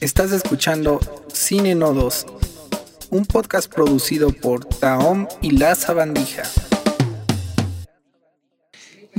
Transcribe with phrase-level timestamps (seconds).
[0.00, 1.00] Estás escuchando
[1.32, 2.24] Cine Nodos,
[3.10, 6.44] un podcast producido por Taom y La Sabandija.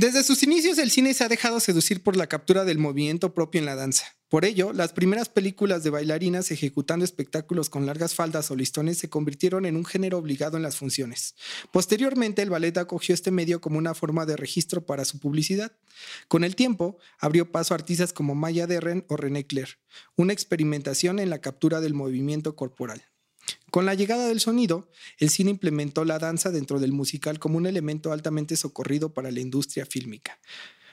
[0.00, 3.58] Desde sus inicios el cine se ha dejado seducir por la captura del movimiento propio
[3.58, 4.06] en la danza.
[4.30, 9.10] Por ello, las primeras películas de bailarinas ejecutando espectáculos con largas faldas o listones se
[9.10, 11.34] convirtieron en un género obligado en las funciones.
[11.70, 15.72] Posteriormente, el ballet acogió este medio como una forma de registro para su publicidad.
[16.28, 19.80] Con el tiempo, abrió paso a artistas como Maya Derren o René Clair,
[20.16, 23.09] una experimentación en la captura del movimiento corporal.
[23.70, 24.88] Con la llegada del sonido,
[25.18, 29.40] el cine implementó la danza dentro del musical como un elemento altamente socorrido para la
[29.40, 30.38] industria fílmica.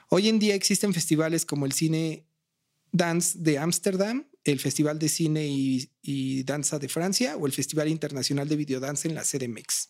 [0.10, 2.26] Hoy en día existen festivales como el Cine
[2.92, 8.48] Dance de Ámsterdam, el Festival de Cine y, Danza de Francia o el Festival Internacional
[8.48, 9.90] de Videodanza en la CDMX.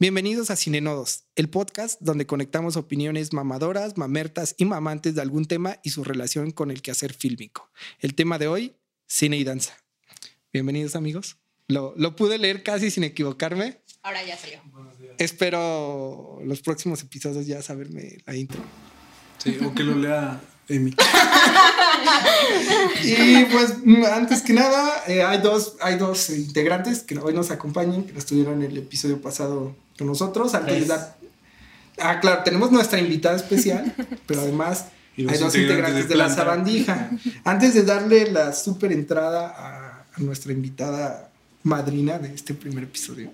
[0.00, 5.78] Bienvenidos a Cinenodos, el podcast donde conectamos opiniones mamadoras, mamertas y mamantes de algún tema
[5.84, 7.70] y su relación con el quehacer fílmico.
[8.00, 8.74] El tema de hoy,
[9.06, 9.76] cine y danza.
[10.52, 11.36] Bienvenidos amigos.
[11.68, 13.80] Lo, lo pude leer casi sin equivocarme.
[14.02, 14.60] Ahora ya salió.
[15.18, 18.60] Espero los próximos episodios ya saberme la intro.
[19.38, 20.90] Sí, o que lo lea Emi.
[23.04, 23.74] y pues
[24.12, 28.62] antes que nada, eh, hay dos, hay dos integrantes que hoy nos acompañan, que estuvieron
[28.62, 30.54] en el episodio pasado con nosotros.
[30.54, 31.16] Antes de dar.
[31.98, 33.94] Ah, claro, tenemos nuestra invitada especial,
[34.26, 37.10] pero además hay dos integrantes, de, la sabandija.
[37.44, 41.30] Antes de darle la súper entrada a, nuestra invitada
[41.66, 43.30] madrina de este primer episodio,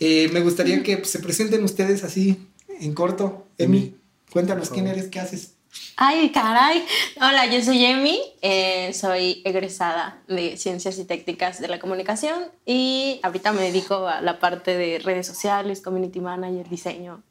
[0.00, 2.36] eh, me gustaría que pues, se presenten ustedes así
[2.80, 3.46] en corto.
[3.56, 3.94] Emi,
[4.30, 5.52] cuéntanos quién eres, qué haces.
[5.96, 6.84] Ay, caray.
[7.16, 13.20] Hola, yo soy Emi, eh, soy egresada de Ciencias y Técnicas de la Comunicación y
[13.22, 17.22] ahorita me dedico a la parte de redes sociales, community manager, diseño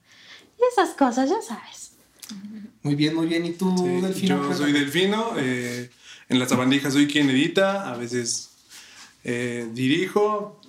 [0.58, 1.92] y esas cosas, ya sabes.
[2.82, 3.46] Muy bien, muy bien.
[3.46, 4.50] ¿Y tú, Delfino?
[4.50, 5.90] Yo soy Delfino, eh,
[6.30, 8.55] en la sabandija soy quien edita, a veces
[9.26, 10.62] eh, dirijo,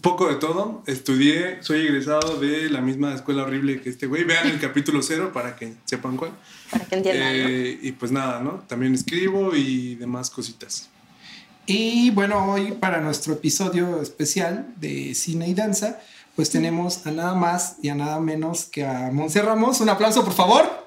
[0.00, 0.82] poco de todo.
[0.86, 4.22] Estudié, soy egresado de la misma escuela horrible que este güey.
[4.24, 6.30] Vean el capítulo cero para que sepan cuál.
[6.70, 7.32] Para que entiendan.
[7.34, 8.64] Eh, y pues nada, ¿no?
[8.68, 10.88] También escribo y demás cositas.
[11.66, 16.00] Y bueno, hoy para nuestro episodio especial de cine y danza,
[16.36, 19.80] pues tenemos a nada más y a nada menos que a Monse Ramos.
[19.80, 20.86] Un aplauso, por favor.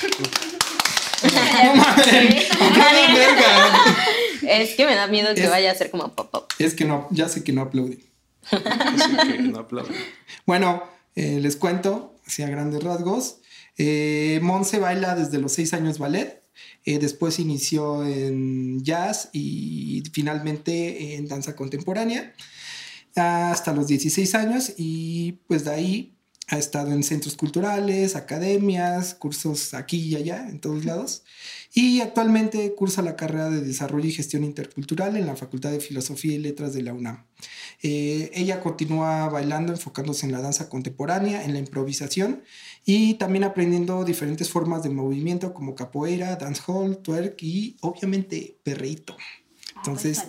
[4.48, 6.50] Es que me da miedo que vaya a ser como pop pop.
[6.58, 7.98] Es que no, ya sé que no aplaude.
[8.50, 9.94] que no aplaude.
[10.46, 10.82] Bueno,
[11.14, 13.40] eh, les cuento, así a grandes rasgos.
[13.76, 16.42] Eh, Monse baila desde los seis años ballet.
[16.84, 22.32] Eh, después inició en jazz y finalmente en danza contemporánea
[23.14, 26.15] hasta los 16 años y pues de ahí
[26.48, 31.24] ha estado en centros culturales, academias, cursos aquí y allá, en todos lados.
[31.74, 36.34] Y actualmente cursa la carrera de Desarrollo y Gestión Intercultural en la Facultad de Filosofía
[36.34, 37.24] y Letras de la UNAM.
[37.82, 42.42] Eh, ella continúa bailando, enfocándose en la danza contemporánea, en la improvisación
[42.84, 49.16] y también aprendiendo diferentes formas de movimiento como capoeira, dancehall, twerk y obviamente perreíto.
[49.18, 50.22] Ah, Entonces,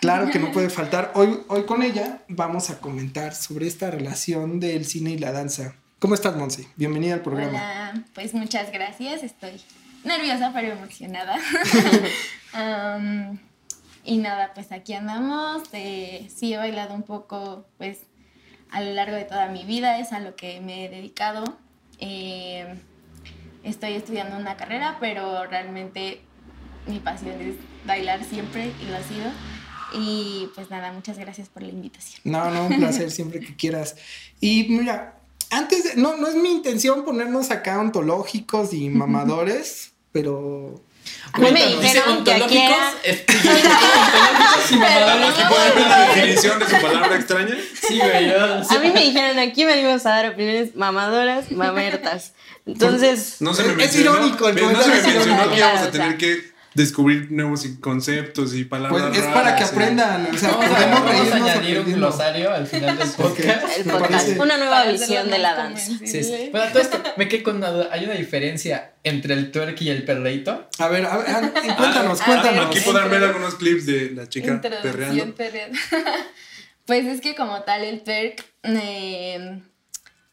[0.00, 1.12] claro que no puede faltar.
[1.14, 5.74] Hoy, hoy con ella vamos a comentar sobre esta relación del cine y la danza.
[5.98, 6.66] ¿Cómo estás, Monse?
[6.76, 7.50] Bienvenida al programa.
[7.50, 9.22] Hola, pues muchas gracias.
[9.22, 9.60] Estoy
[10.02, 11.38] nerviosa pero emocionada.
[14.04, 15.62] y nada, pues aquí andamos.
[15.72, 17.98] Eh, sí he bailado un poco, pues
[18.70, 21.44] a lo largo de toda mi vida, es a lo que me he dedicado.
[21.98, 22.66] Eh,
[23.62, 26.22] estoy estudiando una carrera, pero realmente
[26.86, 29.30] mi pasión es bailar siempre y lo ha sido.
[29.92, 32.20] Y pues nada, muchas gracias por la invitación.
[32.24, 33.96] No, no, un placer siempre que quieras.
[34.40, 35.16] Y mira,
[35.50, 40.82] antes de, no, no es mi intención ponernos acá ontológicos y mamadores, pero
[41.32, 42.88] a mí me dijeron que aquí era...
[45.28, 47.56] ¿Aquí puede ver la definición de su palabra extraña?
[47.80, 48.30] Sí, güey.
[48.32, 52.32] A mí me dijeron aquí me íbamos a dar opiniones mamadoras, mamertas.
[52.66, 53.36] Entonces...
[53.40, 54.52] No se me mencionó, es irónico.
[54.52, 59.08] no se me mencionó que íbamos a tener que descubrir nuevos conceptos y palabras.
[59.08, 60.28] Pues es para que aprendan.
[60.32, 63.78] O sea, podemos vamos a añadir un glosario al final del podcast.
[63.78, 64.28] El podcast.
[64.38, 65.92] Una nueva visión de la danza.
[66.04, 66.48] Sí, sí.
[66.52, 67.88] Bueno, todo esto me quedé con una duda.
[67.92, 70.68] ¿Hay una diferencia entre el twerk y el perreito?
[70.78, 72.66] A ver, a ver ah, cuéntanos, cuéntanos.
[72.66, 75.34] Aquí podrán ver algunos clips de la chica perreando.
[76.86, 78.44] pues es que como tal el twerk...
[78.62, 79.62] Eh,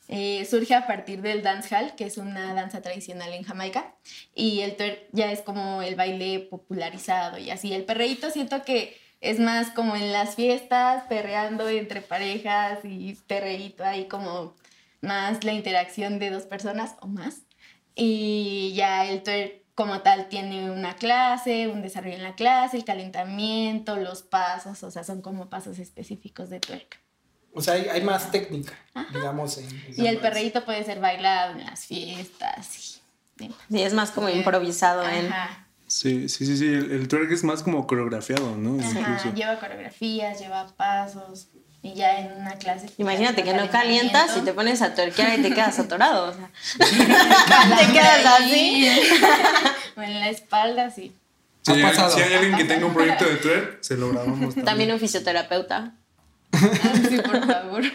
[0.07, 3.95] eh, surge a partir del dancehall, que es una danza tradicional en Jamaica,
[4.33, 7.73] y el twerk ya es como el baile popularizado y así.
[7.73, 13.83] El perreíto siento que es más como en las fiestas, perreando entre parejas y perreíto
[13.83, 14.55] ahí como
[15.01, 17.41] más la interacción de dos personas o más.
[17.95, 22.85] Y ya el twerk como tal tiene una clase, un desarrollo en la clase, el
[22.85, 27.06] calentamiento, los pasos, o sea, son como pasos específicos de twerk.
[27.57, 28.73] O sea, hay, hay más técnica,
[29.13, 29.57] digamos.
[29.57, 32.99] En, en Y el perreíto puede ser bailado en las fiestas.
[33.39, 35.27] y- Sí, es más como improvisado en...
[35.31, 35.63] Ajá.
[35.85, 36.65] Sí, sí, sí, sí.
[36.65, 38.79] El, el twerk es más como coreografiado, ¿no?
[38.83, 39.33] Ajá, Incluso.
[39.33, 41.47] lleva coreografías, lleva pasos
[41.81, 42.87] y ya en una clase.
[42.97, 46.31] Imagínate que no calientas y te pones a tuerquear y te quedas atorado.
[46.31, 46.49] O sea.
[47.77, 48.89] Te quedas así.
[49.97, 51.15] o en la espalda, sí.
[51.61, 54.39] Si Ha hay, si hay alguien que tenga un proyecto de twerk, se lo grabamos
[54.39, 54.65] también.
[54.65, 55.93] También un fisioterapeuta.
[57.09, 57.83] Sí, por favor.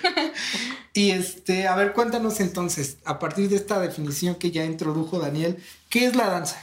[0.95, 5.57] Y este, a ver, cuéntanos entonces, a partir de esta definición que ya introdujo Daniel,
[5.89, 6.63] ¿qué es la danza?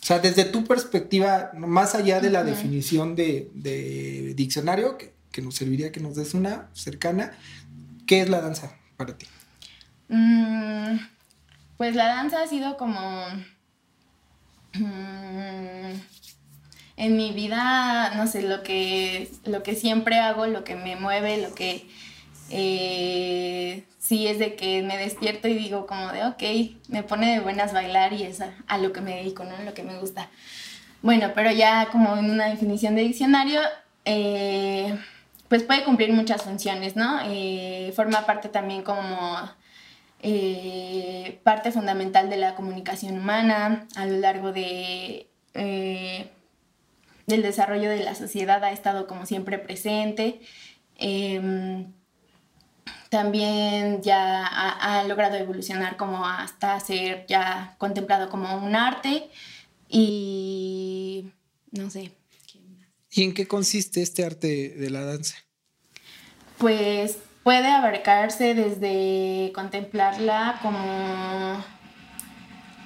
[0.00, 5.42] O sea, desde tu perspectiva, más allá de la definición de, de diccionario, que, que
[5.42, 7.36] nos serviría que nos des una cercana,
[8.06, 9.26] ¿qué es la danza para ti?
[10.08, 10.98] Mm,
[11.76, 13.26] pues la danza ha sido como...
[14.74, 15.92] mm,
[16.96, 21.38] en mi vida, no sé, lo que, lo que siempre hago, lo que me mueve,
[21.38, 21.86] lo que...
[22.50, 26.42] eh, sí es de que me despierto y digo como de, ok,
[26.88, 29.56] me pone de buenas bailar y es a, lo que me dedico, ¿no?
[29.64, 30.30] Lo que me gusta.
[31.02, 33.60] Bueno, pero ya como en una definición de diccionario,
[34.04, 34.96] eh,
[35.48, 37.18] pues puede cumplir muchas funciones, ¿no?
[37.24, 39.38] Eh, forma parte también como
[41.42, 45.28] parte fundamental de la comunicación humana a lo largo de,
[47.26, 50.40] del desarrollo de la sociedad ha estado como siempre presente.
[50.96, 51.92] Em,
[53.10, 59.30] también ya ha, ha logrado evolucionar como hasta ser ya contemplado como un arte
[59.88, 61.30] y
[61.70, 62.12] no sé,
[63.10, 65.36] ¿Y en qué consiste este arte de la danza?
[66.58, 71.64] pues puede abarcarse desde contemplarla como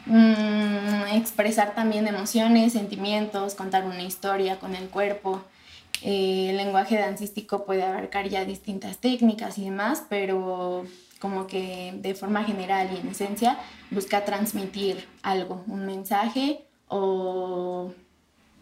[0.07, 5.43] mm, expresar también emociones, sentimientos, contar una historia con el cuerpo.
[6.03, 10.87] Eh, el lenguaje dancístico puede abarcar ya distintas técnicas y demás, pero
[11.21, 13.59] como que de forma general y en esencia
[13.91, 17.93] busca transmitir algo, un mensaje o,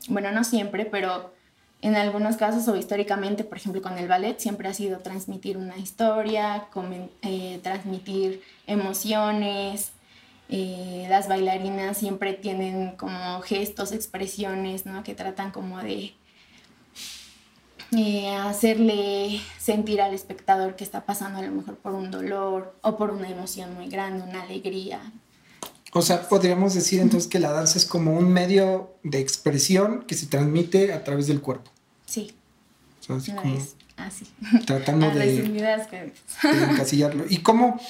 [0.09, 1.33] bueno, no siempre, pero
[1.81, 5.77] en algunos casos o históricamente, por ejemplo con el ballet, siempre ha sido transmitir una
[5.79, 6.67] historia,
[7.23, 9.93] eh, transmitir emociones.
[10.49, 15.03] Eh, las bailarinas siempre tienen como gestos, expresiones, ¿no?
[15.03, 16.15] Que tratan como de
[17.97, 22.97] eh, hacerle sentir al espectador que está pasando a lo mejor por un dolor o
[22.97, 25.01] por una emoción muy grande, una alegría.
[25.93, 30.15] O sea, podríamos decir entonces que la danza es como un medio de expresión que
[30.15, 31.71] se transmite a través del cuerpo.
[32.05, 32.35] Sí,
[33.01, 34.27] O sea, así no como es así.
[34.67, 35.43] tratando de...
[35.43, 37.25] de encasillarlo.
[37.29, 37.81] Y cómo,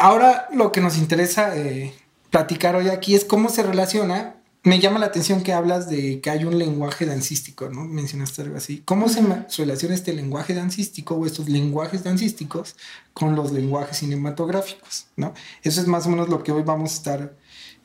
[0.00, 1.94] ahora lo que nos interesa eh,
[2.30, 4.36] platicar hoy aquí es cómo se relaciona.
[4.62, 7.84] Me llama la atención que hablas de que hay un lenguaje dancístico, ¿no?
[7.84, 8.82] Mencionaste algo así.
[8.84, 9.22] ¿Cómo se
[9.56, 12.76] relaciona este lenguaje dancístico o estos lenguajes dancísticos
[13.14, 15.32] con los lenguajes cinematográficos, ¿no?
[15.62, 17.36] Eso es más o menos lo que hoy vamos a estar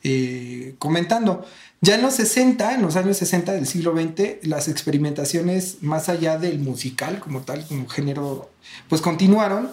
[0.02, 1.46] eh, comentando.
[1.80, 6.38] Ya en los 60, en los años 60 del siglo XX, las experimentaciones más allá
[6.38, 8.50] del musical como tal, como género,
[8.88, 9.70] pues continuaron,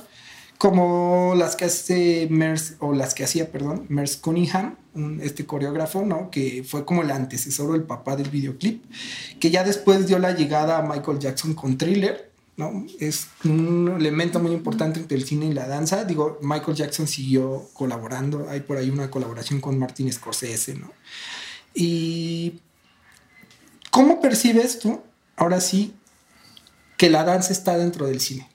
[0.64, 6.06] como las que hace Merce, o las que hacía, perdón, Merce Cunningham, un- este coreógrafo,
[6.06, 6.32] ¿no?
[6.32, 8.82] Que fue como el antecesor el papá del videoclip,
[9.42, 12.86] que ya después dio la llegada a Michael Jackson con Thriller, ¿no?
[13.02, 16.06] Es un elemento muy importante entre el cine y la danza.
[16.06, 20.94] Digo, Michael Jackson siguió colaborando, hay por ahí una colaboración con Martin Scorsese, ¿no?
[21.74, 22.62] Y
[23.92, 25.02] ¿cómo percibes tú,
[25.36, 25.94] ahora sí,
[26.96, 28.48] que la danza está dentro del cine?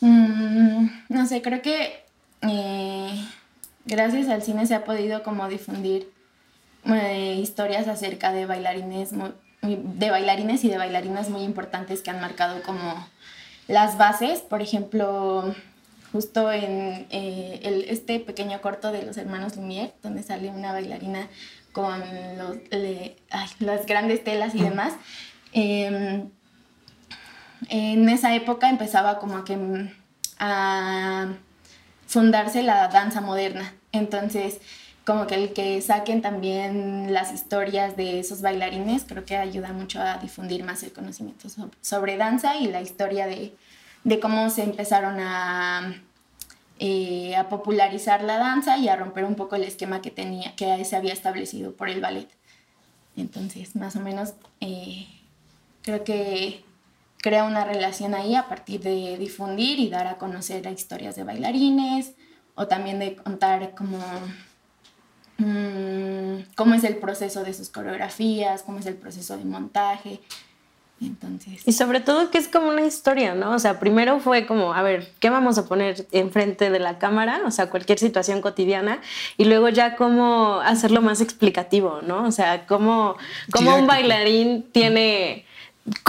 [0.00, 2.04] Mm, no sé, creo que
[2.42, 3.24] eh,
[3.84, 6.10] gracias al cine se ha podido como difundir
[6.86, 9.10] eh, historias acerca de bailarines,
[9.62, 13.06] de bailarines y de bailarinas muy importantes que han marcado como
[13.68, 14.40] las bases.
[14.40, 15.54] Por ejemplo,
[16.12, 21.28] justo en eh, este pequeño corto de los hermanos Lumière, donde sale una bailarina
[21.72, 22.00] con
[23.60, 24.94] las grandes telas y demás.
[25.52, 26.30] em,
[27.68, 29.90] en esa época empezaba como a que mm,
[30.38, 31.28] a
[32.06, 33.74] fundarse la danza moderna.
[33.92, 34.60] Entonces,
[35.04, 40.00] como que el que saquen también las historias de esos bailarines, creo que ayuda mucho
[40.00, 43.54] a difundir más el conocimiento so- sobre danza y la historia de,
[44.04, 45.94] de cómo se empezaron a,
[46.78, 50.84] eh, a popularizar la danza y a romper un poco el esquema que tenía, que
[50.84, 52.28] se había establecido por el ballet.
[53.16, 55.06] Entonces, más o menos, eh,
[55.82, 56.64] creo que
[57.22, 61.24] crea una relación ahí a partir de difundir y dar a conocer las historias de
[61.24, 62.12] bailarines
[62.54, 63.98] o también de contar como
[65.38, 70.20] mm, cómo es el proceso de sus coreografías, cómo es el proceso de montaje.
[71.02, 71.66] Entonces.
[71.66, 73.52] Y sobre todo que es como una historia, ¿no?
[73.52, 77.40] O sea, primero fue como, a ver, ¿qué vamos a poner enfrente de la cámara?
[77.46, 79.00] O sea, cualquier situación cotidiana.
[79.38, 82.26] Y luego ya cómo hacerlo más explicativo, ¿no?
[82.26, 83.16] O sea, cómo,
[83.50, 85.46] cómo un bailarín tiene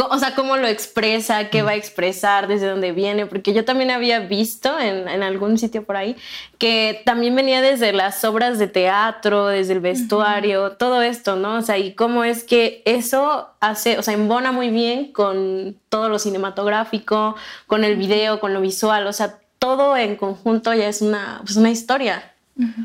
[0.10, 3.90] o sea, cómo lo expresa, qué va a expresar, desde dónde viene, porque yo también
[3.90, 6.18] había visto en, en, algún sitio por ahí
[6.58, 11.56] que también venía desde las obras de teatro, desde el vestuario, todo esto, ¿no?
[11.56, 16.10] O sea, y cómo es que eso hace, o sea, embona muy bien con todo
[16.10, 17.36] lo cinematográfico,
[17.66, 21.56] con el video, con lo visual, o sea, todo en conjunto ya es una, pues
[21.56, 22.34] una historia.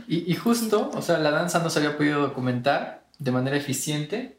[0.06, 4.36] Y, y justo, o sea, la danza no se había podido documentar de manera eficiente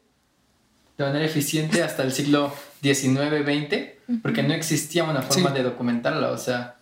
[0.98, 2.52] de manera eficiente hasta el siglo
[2.82, 6.74] XIX-XX, porque no existía una forma de documentarla, o sea,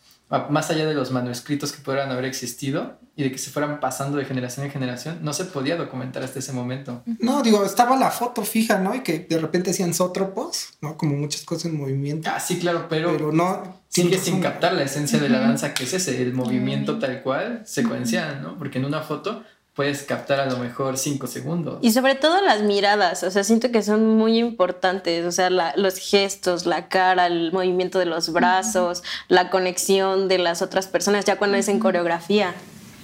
[0.51, 4.19] más allá de los manuscritos que pudieran haber existido y de que se fueran pasando
[4.19, 7.03] de generación en generación, no se podía documentar hasta ese momento.
[7.21, 8.95] No, digo, estaba la foto fija, ¿no?
[8.95, 10.97] Y que de repente hacían sótropos, ¿no?
[10.97, 12.29] Como muchas cosas en movimiento.
[12.33, 15.85] Ah, sí, claro, pero, pero no sigue sin captar la esencia de la danza, que
[15.85, 18.59] es ese, el movimiento tal cual, secuencial, ¿no?
[18.59, 19.45] Porque en una foto
[19.77, 21.79] puedes captar a lo mejor cinco segundos.
[21.83, 25.99] Y sobre todo las miradas, o sea, siento que son muy importantes, o sea, los
[25.99, 31.37] gestos, la cara, el movimiento de los brazos, la conexión de las otras personas, ya
[31.37, 32.55] cuando es en coreografía.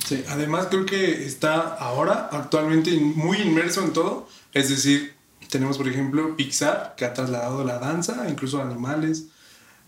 [0.07, 5.15] Sí, además creo que está ahora actualmente muy inmerso en todo, es decir,
[5.51, 9.27] tenemos por ejemplo Pixar, que ha trasladado la danza, incluso animales.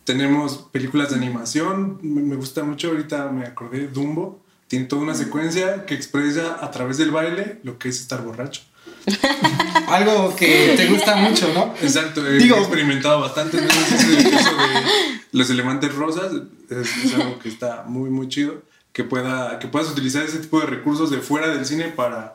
[0.05, 4.44] Tenemos películas de animación, me gusta mucho, ahorita me acordé, Dumbo,
[4.75, 8.63] tiene toda una secuencia que expresa a través del baile lo que es estar borracho.
[9.87, 11.73] Algo que te gusta mucho, ¿no?
[11.81, 14.83] Exacto, he experimentado bastante caso de
[15.31, 16.33] los elefantes rosas,
[16.69, 18.63] es, algo que está muy, muy chido,
[18.93, 22.35] que, pueda, que puedas utilizar ese tipo de recursos de fuera del cine para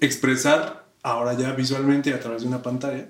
[0.00, 3.06] expresar ahora ya visualmente a través de una pantalla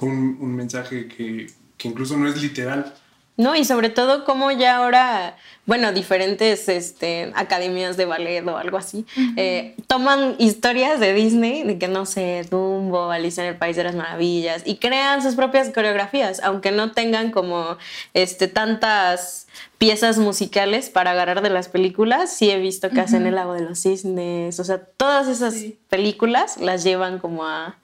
[0.00, 2.92] un, un mensaje que, que incluso no es literal,
[3.38, 8.76] no, y sobre todo como ya ahora, bueno, diferentes este, academias de ballet o algo
[8.76, 13.76] así, eh, toman historias de Disney, de que no sé, Dumbo, Alicia en el País
[13.76, 17.78] de las Maravillas, y crean sus propias coreografías, aunque no tengan como
[18.12, 19.46] este, tantas
[19.78, 23.60] piezas musicales para agarrar de las películas, sí he visto que hacen El Lago de
[23.60, 25.54] los Cisnes, o sea, todas esas
[25.88, 27.76] películas las llevan como a,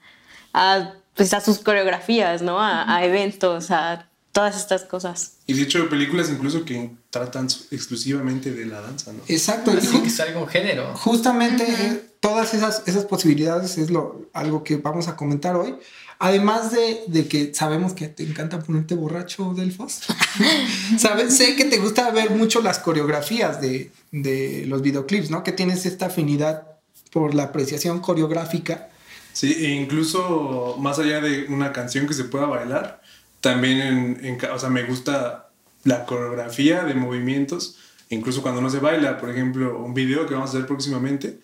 [0.51, 2.59] a, pues a sus coreografías, ¿no?
[2.59, 5.37] A, a eventos, a todas estas cosas.
[5.47, 9.21] Y de hecho, películas incluso que tratan exclusivamente de la danza, ¿no?
[9.29, 9.71] Exacto.
[9.71, 10.93] Así que es algo género.
[10.93, 15.75] Justamente todas esas, esas posibilidades es lo, algo que vamos a comentar hoy.
[16.19, 20.01] Además de, de que sabemos que te encanta ponerte borracho, Delfos.
[20.97, 21.37] ¿Sabes?
[21.37, 25.45] Sé que te gusta ver mucho las coreografías de, de los videoclips, ¿no?
[25.45, 26.67] Que tienes esta afinidad
[27.09, 28.89] por la apreciación coreográfica.
[29.31, 33.01] Sí, e incluso más allá de una canción que se pueda bailar,
[33.45, 35.51] también, en, o sea, me gusta
[35.83, 37.77] la coreografía de movimientos,
[38.09, 41.37] incluso cuando no se baila, por ejemplo, un video que vamos a hacer próximamente,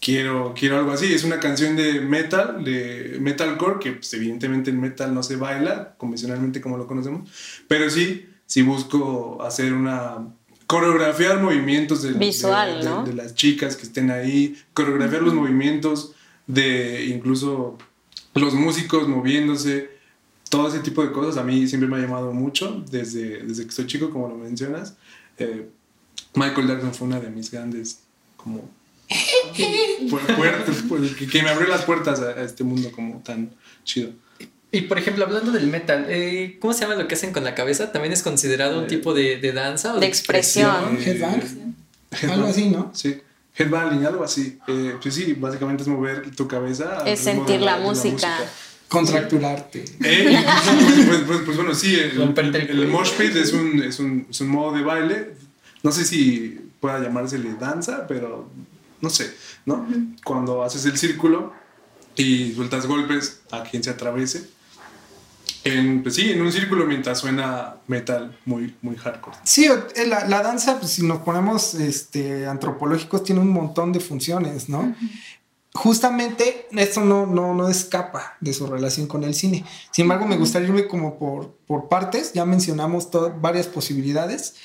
[0.00, 4.78] quiero, quiero algo así, es una canción de metal, de metalcore, que pues, evidentemente el
[4.78, 7.28] metal no se baila convencionalmente como lo conocemos,
[7.66, 10.18] pero sí, sí busco hacer una
[10.68, 13.02] coreografiar movimientos de, Visual, de, ¿no?
[13.02, 16.12] de, las chicas que estén ahí, coreografiar los movimientos
[16.46, 17.76] de incluso
[18.34, 19.97] los músicos moviéndose,
[20.48, 23.72] todo ese tipo de cosas a mí siempre me ha llamado mucho desde, desde que
[23.72, 24.94] soy chico, como lo mencionas.
[25.38, 25.68] Eh,
[26.34, 28.00] Michael Jackson fue una de mis grandes,
[28.36, 28.68] como,
[30.36, 30.76] puertas,
[31.30, 33.50] que, me abrió las puertas a, este mundo como tan
[33.84, 34.10] chido.
[34.70, 37.54] Y por ejemplo, hablando del metal, eh, ¿cómo se llama lo que hacen con la
[37.54, 37.90] cabeza?
[37.90, 40.98] ¿También es considerado un Eh, tipo de, de danza o de de, expresión.
[40.98, 41.74] Headbang.
[42.10, 42.90] Headbang, Algo así, ¿no?
[42.94, 43.18] Sí.
[43.56, 44.58] Headbanging, algo así.
[44.68, 47.02] Eh, pues sí, básicamente es mover tu cabeza.
[47.06, 48.38] Es sentir de la música.
[48.88, 49.84] Contracturarte.
[50.02, 50.42] Eh,
[50.72, 54.26] incluso, pues, pues, pues bueno, sí, el, el el, mosh pit es un, es, un,
[54.30, 55.34] es un modo de baile.
[55.82, 58.50] No sé si pueda llamársele danza, pero
[59.00, 59.32] no sé,
[59.66, 59.86] ¿no?
[60.24, 61.52] Cuando haces el círculo
[62.16, 64.48] y sueltas golpes a quien se atraviese.
[65.64, 69.36] En, pues sí, en un círculo mientras suena metal muy, muy hardcore.
[69.44, 74.00] Sí, eh, la, la danza, pues, si nos ponemos este, antropológicos, tiene un montón de
[74.00, 74.94] funciones, ¿no?
[75.78, 79.64] Justamente esto no, no, no escapa de su relación con el cine.
[79.92, 82.32] Sin embargo, me gustaría irme como por, por partes.
[82.32, 84.56] Ya mencionamos varias posibilidades.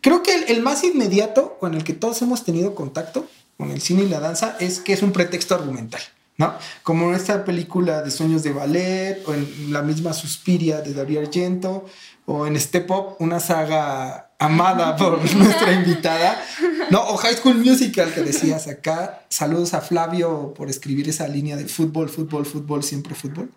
[0.00, 3.80] Creo que el, el más inmediato con el que todos hemos tenido contacto con el
[3.80, 6.02] cine y la danza es que es un pretexto argumental.
[6.36, 6.54] ¿no?
[6.84, 11.18] Como en esta película de Sueños de Ballet, o en la misma Suspiria de Darío
[11.18, 11.84] Argento,
[12.26, 16.42] o en Step Up, una saga amada por nuestra invitada.
[16.90, 19.22] No, o High School Musical que decías acá.
[19.28, 23.52] Saludos a Flavio por escribir esa línea de fútbol, fútbol, fútbol, siempre fútbol.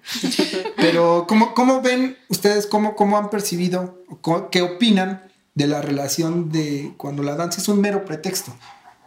[0.76, 4.04] Pero, ¿cómo, cómo ven ustedes, cómo, cómo han percibido,
[4.52, 5.24] qué opinan
[5.56, 8.54] de la relación de cuando la danza es un mero pretexto?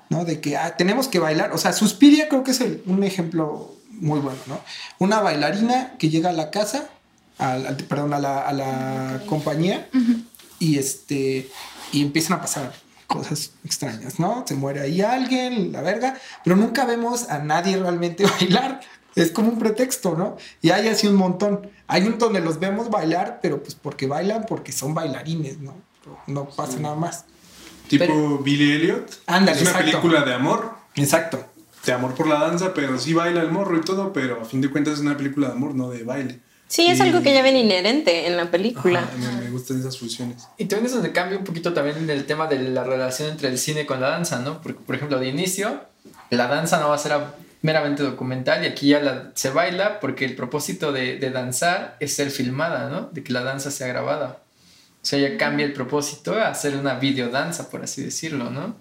[0.09, 0.25] ¿no?
[0.25, 1.53] De que ah, tenemos que bailar.
[1.53, 4.61] O sea, Suspiria creo que es un ejemplo muy bueno, ¿no?
[4.99, 6.89] Una bailarina que llega a la casa,
[7.89, 9.89] perdón, a la, compañía
[10.59, 11.51] y este
[11.93, 12.73] y empiezan a pasar
[13.07, 14.45] cosas extrañas, ¿no?
[14.47, 18.81] Se muere ahí alguien, la verga, pero nunca vemos a nadie realmente bailar.
[19.15, 20.37] Es como un pretexto, ¿no?
[20.61, 21.71] Y hay así un montón.
[21.87, 25.75] Hay un donde los vemos bailar, pero pues porque bailan, porque son bailarines, ¿no?
[26.27, 27.25] No pasa nada más.
[27.89, 29.21] Tipo Billy Elliot.
[29.27, 30.75] Ándale, Es una película de amor.
[30.97, 31.45] Exacto.
[31.85, 34.61] De amor por la danza, pero sí baila el morro y todo, pero a fin
[34.61, 36.41] de cuentas es una película de amor, no de baile.
[36.69, 39.09] Sí, es algo que ya ven inherente en la película.
[39.19, 40.49] me, gustan esas fusiones.
[40.59, 43.59] Y también es donde cambia un poquito también el tema de la relación entre el
[43.59, 44.61] cine con la danza, ¿no?
[44.61, 45.81] Porque, por ejemplo, de inicio,
[46.31, 47.13] la danza no va a ser
[47.63, 52.31] meramente documental y aquí ya se baila porque el propósito de, de danzar es ser
[52.31, 53.11] filmada, ¿no?
[53.13, 54.41] De que la danza sea grabada.
[55.03, 58.75] O sea, ya cambia el propósito a hacer una videodanza, por así decirlo, ¿no?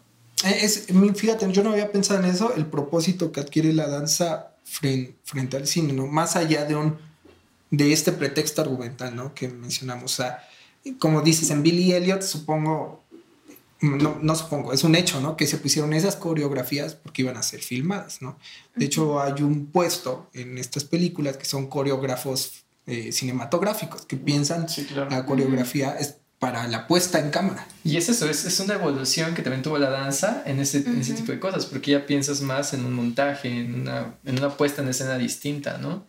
[0.43, 4.47] Eh, es, fíjate, yo no había pensado en eso, el propósito que adquiere la danza
[4.63, 6.07] frente, frente al cine, ¿no?
[6.07, 6.97] Más allá de un
[7.77, 9.33] de este pretexto argumental, ¿no?
[9.33, 10.13] Que mencionamos.
[10.13, 10.47] O sea,
[10.99, 13.03] como dices, en Billy Elliot, supongo,
[13.81, 15.35] no, no, supongo, es un hecho, ¿no?
[15.35, 18.37] Que se pusieron esas coreografías porque iban a ser filmadas, ¿no?
[18.75, 24.67] De hecho, hay un puesto en estas películas que son coreógrafos eh, cinematográficos que piensan
[25.09, 27.67] la coreografía es para la puesta en cámara.
[27.83, 30.99] Y es eso, es, es una evolución que también tuvo la danza en ese, en
[30.99, 34.55] ese tipo de cosas, porque ya piensas más en un montaje, en una, en una
[34.55, 36.05] puesta en escena distinta, ¿no?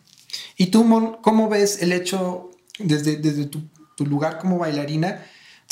[0.57, 3.61] ¿Y tú, Mon, cómo ves el hecho desde, desde tu,
[3.95, 5.23] tu lugar como bailarina?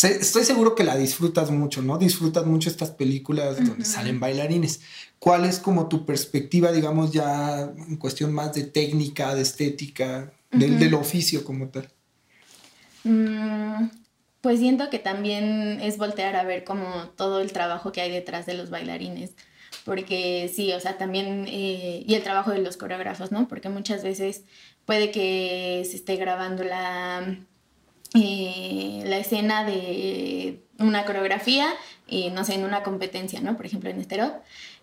[0.03, 1.97] Estoy seguro que la disfrutas mucho, ¿no?
[1.97, 4.81] Disfrutas mucho estas películas donde salen bailarines.
[5.19, 10.93] ¿Cuál es como tu perspectiva, digamos, ya en cuestión más de técnica, de estética, del,
[10.95, 11.89] oficio como tal?
[13.05, 13.87] Mm,
[14.41, 18.45] pues siento que también es voltear a ver como todo el trabajo que hay detrás
[18.45, 19.31] de los bailarines.
[19.83, 23.47] Porque sí, o sea, también, eh, y el trabajo de los coreógrafos, ¿no?
[23.47, 24.43] Porque muchas veces
[24.85, 27.37] puede que se esté grabando la,
[28.13, 31.67] eh, la escena de una coreografía,
[32.07, 33.57] y no sé, en una competencia, ¿no?
[33.57, 34.35] Por ejemplo, en Esterop,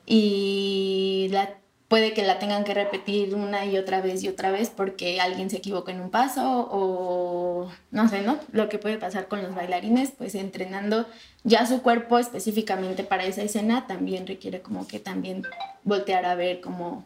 [0.07, 1.62] y la
[1.93, 5.51] puede que la tengan que repetir una y otra vez y otra vez porque alguien
[5.51, 8.41] se equivocó en un paso o no sé, ¿no?
[8.51, 11.07] Lo que puede pasar con los bailarines, pues entrenando
[11.45, 15.43] ya su cuerpo específicamente para esa escena también requiere como que también
[15.85, 17.05] voltear a ver como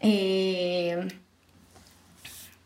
[0.00, 1.06] eh,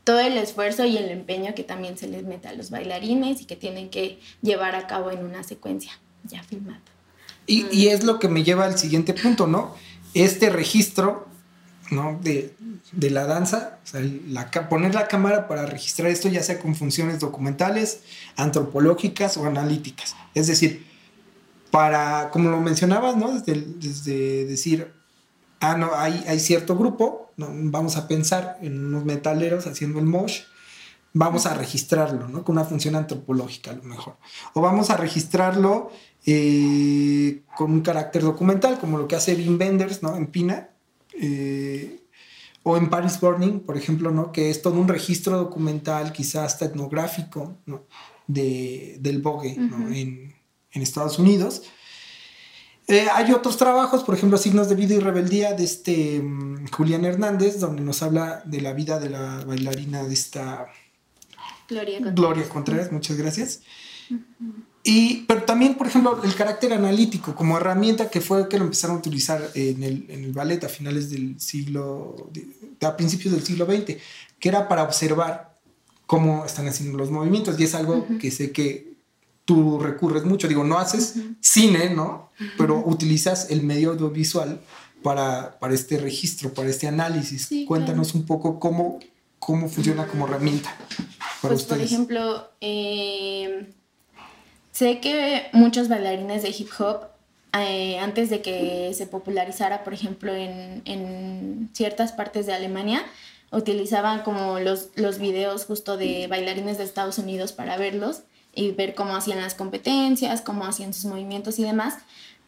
[0.05, 3.45] todo el esfuerzo y el empeño que también se les mete a los bailarines y
[3.45, 5.93] que tienen que llevar a cabo en una secuencia
[6.25, 6.81] ya filmada.
[7.47, 9.75] Y, y es lo que me lleva al siguiente punto, ¿no?
[10.15, 11.27] Este registro
[11.91, 12.19] ¿no?
[12.23, 12.55] de,
[13.11, 13.79] la danza,
[14.69, 18.01] poner la cámara para registrar esto ya sea con funciones documentales,
[18.37, 20.17] antropológicas o analíticas.
[20.35, 20.87] Es decir,
[21.71, 23.41] para, como lo mencionabas, ¿no?
[23.41, 24.93] desde, decir,
[25.61, 30.43] ah, no, hay, hay cierto grupo, vamos a pensar en unos metaleros haciendo el mosh,
[31.13, 32.45] vamos a registrarlo, ¿no?
[32.45, 34.17] Con una función antropológica a lo mejor.
[34.55, 35.91] O vamos a registrarlo
[36.31, 40.15] eh, con un carácter documental, como lo que hace Wim Wenders, ¿no?
[40.15, 40.69] En Pina.
[41.15, 42.03] Eh,
[42.65, 44.31] o en Paris Burning, por ejemplo, ¿no?
[44.31, 47.87] Que es todo un registro documental, quizás hasta etnográfico, ¿no?
[48.27, 50.35] De, del Vogue, en,
[50.73, 51.63] en, Estados Unidos.
[52.89, 57.07] Eh, hay otros trabajos, por ejemplo, Signos de Vida y Rebeldía de este mm, Julián
[57.07, 60.67] Hernández, donde nos habla de la vida de la bailarina de esta
[61.69, 62.15] Gloria Contreras.
[62.15, 63.63] Gloria Contreras, muchas gracias.
[64.91, 68.97] Y, pero también, por ejemplo, el carácter analítico como herramienta que fue que lo empezaron
[68.97, 72.31] a utilizar en el, en el ballet a finales del siglo,
[72.81, 73.99] a principios del siglo XX,
[74.41, 75.55] que era para observar
[76.07, 77.61] cómo están haciendo los movimientos.
[77.61, 78.95] Y es algo que sé que
[79.45, 80.49] tú recurres mucho.
[80.49, 82.31] Digo, no haces cine, ¿no?
[82.57, 84.59] Pero utilizas el medio audiovisual
[85.03, 87.51] para, para este registro, para este análisis.
[87.67, 89.01] Cuéntanos un poco cómo,
[89.39, 90.75] cómo funciona como herramienta.
[91.43, 93.71] Para pues, por ejemplo, eh,
[94.79, 97.09] Sé que muchos bailarines de hip hop,
[97.53, 103.05] eh, antes de que se popularizara, por ejemplo, en, ciertas partes de Alemania,
[103.51, 108.21] utilizaban como los, los videos justo de bailarines de Estados Unidos para verlos
[108.55, 111.97] y ver cómo hacían las competencias, cómo hacían sus movimientos y demás.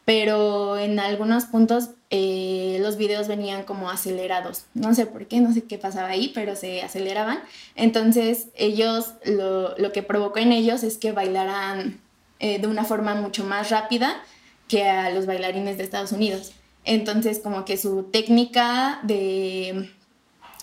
[0.05, 4.67] Pero en algunos puntos eh, los videos venían como acelerados.
[4.75, 7.41] No sé por qué, no sé qué pasaba ahí, pero se aceleraban.
[7.75, 11.99] Entonces ellos, lo, lo que provocó en ellos es que bailaran
[12.41, 14.23] eh, de una forma mucho más rápida
[14.69, 16.53] que a los bailarines de Estados Unidos.
[16.85, 19.91] Entonces, como que su técnica de,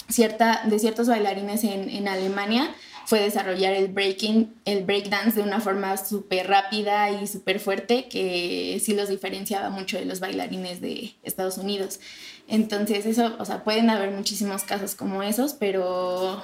[0.10, 2.74] cierta, de ciertos bailarines en, en Alemania
[3.08, 8.82] fue desarrollar el breaking, el breakdance de una forma súper rápida y súper fuerte que
[8.84, 12.02] sí los diferenciaba mucho de los bailarines de Estados Unidos.
[12.50, 16.44] Entonces eso, o sea, pueden haber muchísimos casos como esos, pero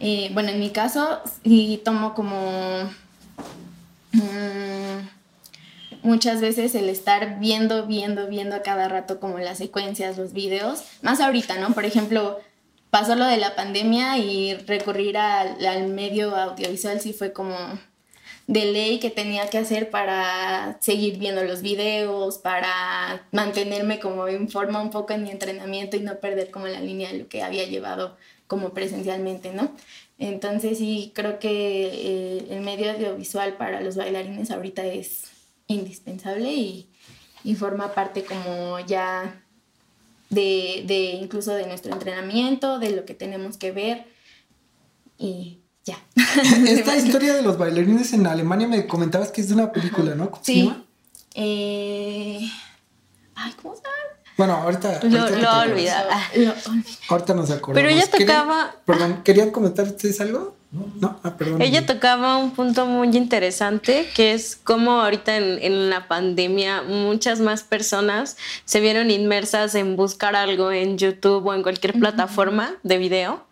[0.00, 2.90] eh, bueno, en mi caso sí tomo como
[4.12, 5.08] mm,
[6.02, 10.82] muchas veces el estar viendo, viendo, viendo a cada rato como las secuencias, los videos,
[11.02, 11.72] más ahorita, ¿no?
[11.74, 12.38] Por ejemplo,
[12.90, 17.56] pasó lo de la pandemia y recurrir al, medio audiovisual sí fue como
[18.48, 24.48] de ley que tenía que hacer para seguir viendo los videos, para mantenerme como en
[24.48, 27.42] forma un poco en mi entrenamiento y no perder como la línea de lo que
[27.42, 29.70] había llevado como presencialmente, ¿no?
[30.18, 31.50] Entonces sí creo que
[31.92, 35.24] eh, el medio audiovisual para los bailarines ahorita es
[35.66, 36.88] indispensable y,
[37.44, 39.44] y forma parte como ya
[40.30, 44.06] de, de incluso de nuestro entrenamiento, de lo que tenemos que ver
[45.18, 45.58] y
[45.88, 45.98] ya.
[46.66, 50.30] Esta historia de los bailarines en Alemania me comentabas que es de una película, ¿no?
[50.42, 50.72] sí.
[51.34, 52.50] Eh...
[53.40, 53.94] Ay, ¿cómo se llama?
[54.36, 55.00] Bueno, ahorita.
[55.04, 56.20] Lo, lo olvidaba.
[57.08, 57.74] Ahorita nos acordamos.
[57.74, 58.74] Pero ella tocaba.
[58.84, 60.56] perdón, ¿querían comentar ustedes algo?
[60.70, 61.62] No, ah, perdón.
[61.62, 67.40] Ella tocaba un punto muy interesante que es cómo ahorita en, en, la pandemia muchas
[67.40, 72.98] más personas se vieron inmersas en buscar algo en YouTube o en cualquier plataforma de
[72.98, 73.47] video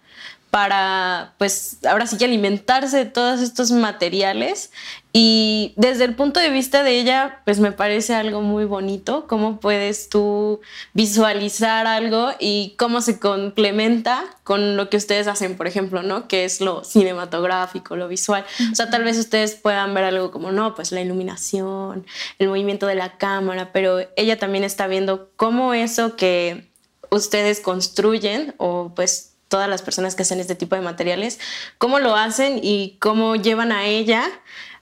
[0.51, 4.71] para, pues, ahora sí que alimentarse de todos estos materiales.
[5.13, 9.61] Y desde el punto de vista de ella, pues me parece algo muy bonito, cómo
[9.61, 10.61] puedes tú
[10.93, 16.29] visualizar algo y cómo se complementa con lo que ustedes hacen, por ejemplo, ¿no?
[16.29, 18.45] Que es lo cinematográfico, lo visual.
[18.73, 22.07] O sea, tal vez ustedes puedan ver algo como, no, pues la iluminación,
[22.39, 26.71] el movimiento de la cámara, pero ella también está viendo cómo eso que
[27.11, 31.39] ustedes construyen o pues todas las personas que hacen este tipo de materiales,
[31.79, 34.25] cómo lo hacen y cómo llevan a ella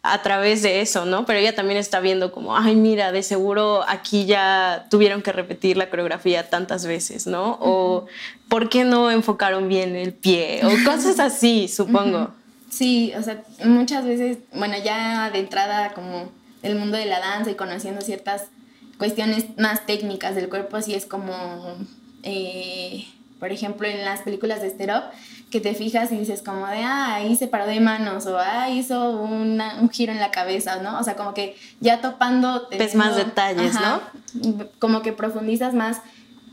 [0.03, 1.25] a través de eso, ¿no?
[1.25, 5.79] Pero ella también está viendo como, ay, mira, de seguro aquí ya tuvieron que repetir
[5.79, 7.57] la coreografía tantas veces, ¿no?
[7.61, 8.07] O
[8.51, 10.61] ¿por qué no enfocaron bien el pie?
[10.65, 12.35] O cosas así, supongo.
[12.69, 16.31] Sí, o sea, muchas veces, bueno, ya de entrada como
[16.63, 18.47] el mundo de la danza y conociendo ciertas
[18.99, 21.77] cuestiones más técnicas del cuerpo, sí es como...
[22.25, 23.07] Eh,
[23.39, 25.05] por ejemplo, en las películas de Sterop,
[25.51, 28.71] que te fijas y dices como de, ah, ahí se paró de manos o ah,
[28.71, 29.61] hizo un
[29.93, 30.99] giro en la cabeza, ¿no?
[30.99, 32.69] O sea, como que ya topando...
[32.71, 34.01] Ves más detalles, ¿no?
[34.79, 35.99] Como que profundizas más.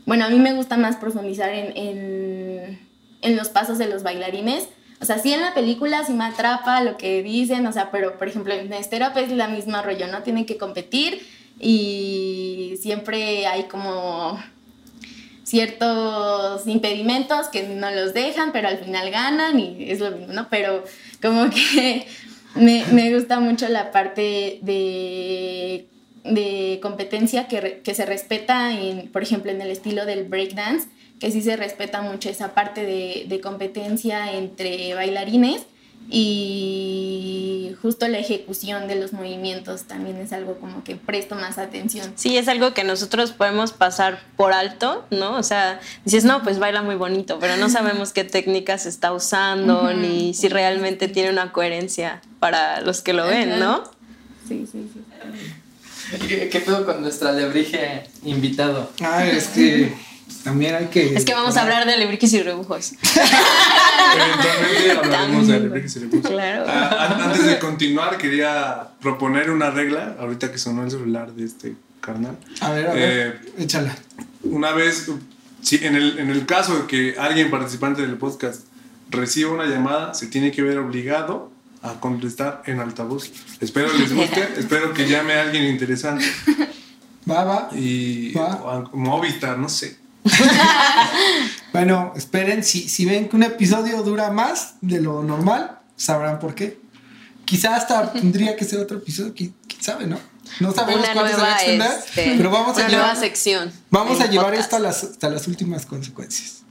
[0.06, 2.80] Bueno, a mí me gusta más profundizar en, en,
[3.22, 4.68] en los pasos de los bailarines.
[5.00, 8.18] O sea, sí en la película sí me atrapa lo que dicen, o sea, pero
[8.18, 10.22] por ejemplo en Sterop es la misma rollo, ¿no?
[10.22, 11.26] Tienen que competir
[11.58, 14.40] y siempre hay como
[15.52, 20.48] ciertos impedimentos que no los dejan, pero al final ganan y es lo mismo, ¿no?
[20.48, 20.82] Pero
[21.20, 22.06] como que
[22.54, 25.84] me, me gusta mucho la parte de,
[26.24, 30.88] de competencia que, que, se respeta, en, por ejemplo, en el estilo del breakdance,
[31.20, 35.66] que sí se respeta mucho esa parte de, de competencia entre bailarines
[36.08, 42.12] y justo la ejecución de los movimientos también es algo como que presto más atención.
[42.16, 45.36] Sí, es algo que nosotros podemos pasar por alto, ¿no?
[45.36, 49.92] O sea, dices, no, pues baila muy bonito, pero no sabemos qué técnicas está usando
[49.94, 53.84] ni si realmente tiene una coherencia para los que lo ven, ¿no?
[54.46, 55.00] Sí, sí, sí.
[56.28, 58.90] ¿Qué, qué pedo con nuestra alebrije invitado?
[59.00, 59.94] Ah, es que
[60.44, 61.14] también hay que.
[61.14, 62.92] Es que vamos a hablar de alebrijes y rebujos.
[64.14, 66.30] Eventualmente hablaremos de alebrijes y rebujos.
[66.30, 66.64] Claro.
[66.68, 71.74] Ah, antes de continuar, quería proponer una regla, ahorita que sonó el celular de este
[72.00, 72.36] carnal.
[72.60, 73.96] A ver, a ver, eh, échala.
[74.42, 75.08] Una vez,
[75.60, 78.62] si en, el, en el caso de que alguien participante del podcast
[79.10, 81.52] reciba una llamada, se tiene que ver obligado
[81.82, 83.30] a contestar en altavoz.
[83.60, 86.24] Espero les guste, espero que llame a alguien interesante.
[87.30, 87.68] Va, va.
[87.72, 88.90] Y Va.
[88.92, 90.01] Movistar, no sé.
[91.72, 96.54] bueno, esperen, si, si ven que un episodio dura más de lo normal, sabrán por
[96.54, 96.80] qué.
[97.44, 100.18] Quizá hasta tendría que ser otro episodio, quién sabe, ¿no?
[100.60, 103.72] No sabemos una cuánto se va a extender, este, pero vamos a nueva llevar, sección.
[103.90, 106.62] Vamos a llevar esto a las, hasta las últimas consecuencias.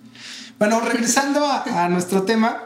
[0.59, 2.65] Bueno, regresando a, a nuestro tema,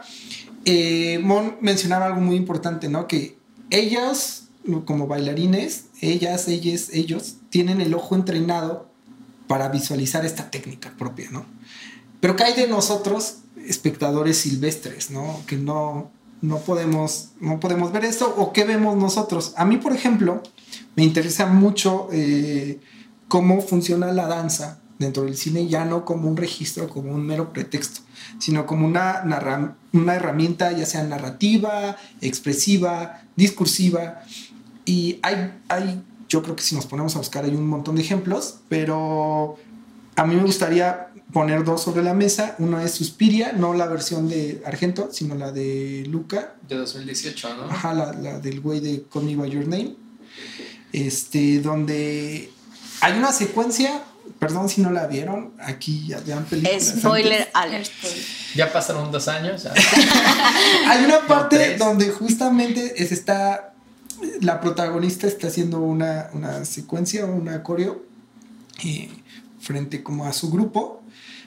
[0.64, 3.06] eh, Mon mencionaba algo muy importante, ¿no?
[3.06, 3.38] Que
[3.70, 4.44] ellos,
[4.84, 8.90] como bailarines, ellas, ellos, ellos, tienen el ojo entrenado
[9.46, 11.44] para visualizar esta técnica propia, ¿no?
[12.20, 15.40] Pero ¿qué hay de nosotros, espectadores silvestres, ¿no?
[15.46, 16.10] Que no,
[16.42, 19.54] no podemos, no podemos ver esto o qué vemos nosotros.
[19.56, 20.42] A mí, por ejemplo,
[20.96, 22.80] me interesa mucho eh,
[23.28, 27.52] cómo funciona la danza dentro del cine, ya no como un registro, como un mero
[27.52, 28.00] pretexto,
[28.38, 29.22] sino como una,
[29.92, 34.22] una herramienta ya sea narrativa, expresiva, discursiva.
[34.84, 38.02] Y hay, hay, yo creo que si nos ponemos a buscar hay un montón de
[38.02, 39.56] ejemplos, pero
[40.16, 42.54] a mí me gustaría poner dos sobre la mesa.
[42.58, 46.54] Una es Suspiria, no la versión de Argento, sino la de Luca.
[46.68, 47.64] De 2018, ¿no?
[47.64, 49.94] Ajá, la, la del güey de Call Me By Your Name.
[50.92, 52.50] Este, donde
[53.00, 54.02] hay una secuencia,
[54.38, 56.94] perdón si no la vieron, aquí ya vean películas.
[56.98, 57.90] Spoiler alert.
[58.54, 59.66] Ya pasaron dos años.
[60.86, 63.74] hay una parte donde justamente es está,
[64.40, 68.04] la protagonista está haciendo una, una secuencia, una coreo,
[68.84, 69.08] eh,
[69.60, 71.02] frente como a su grupo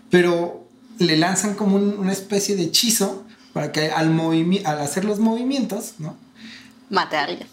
[0.10, 4.20] pero le lanzan como una especie de hechizo para que al,
[4.66, 6.16] al hacer los movimientos, ¿no?
[6.90, 7.48] Mate a alguien.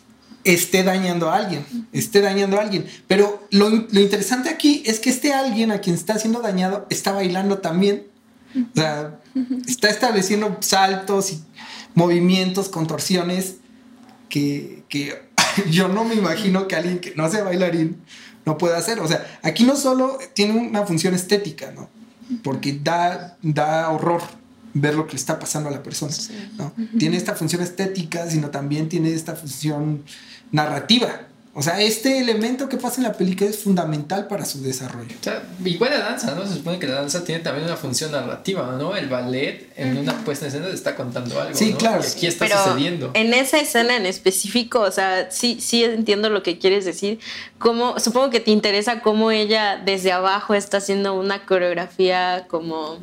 [0.44, 2.86] Esté dañando a alguien, esté dañando a alguien.
[3.08, 7.12] Pero lo, lo, interesante aquí es que este alguien a quien está siendo dañado está
[7.12, 8.06] bailando también.
[8.54, 9.18] O sea,
[9.66, 11.42] está estableciendo saltos y
[11.94, 13.56] movimientos, contorsiones
[14.28, 15.22] que, que
[15.70, 18.02] yo no me imagino que alguien que no sea bailarín
[18.44, 19.00] no pueda hacer.
[19.00, 21.88] O sea, aquí no solo tiene una función estética, ¿no?
[22.42, 24.22] porque da, da horror
[24.74, 26.12] ver lo que le está pasando a la persona.
[26.58, 26.72] ¿no?
[26.98, 30.04] Tiene esta función estética, sino también tiene esta función
[30.52, 31.28] narrativa.
[31.58, 35.16] O sea, este elemento que pasa en la película es fundamental para su desarrollo.
[35.18, 36.46] O sea, igual la danza, ¿no?
[36.46, 38.94] Se supone que la danza tiene también una función narrativa, ¿no?
[38.94, 41.56] El ballet en una puesta en escena está contando algo.
[41.56, 42.02] Sí, claro.
[42.04, 43.10] Y aquí está sucediendo.
[43.14, 47.20] En esa escena en específico, o sea, sí, sí entiendo lo que quieres decir.
[47.56, 52.98] Cómo, supongo que te interesa cómo ella desde abajo está haciendo una coreografía como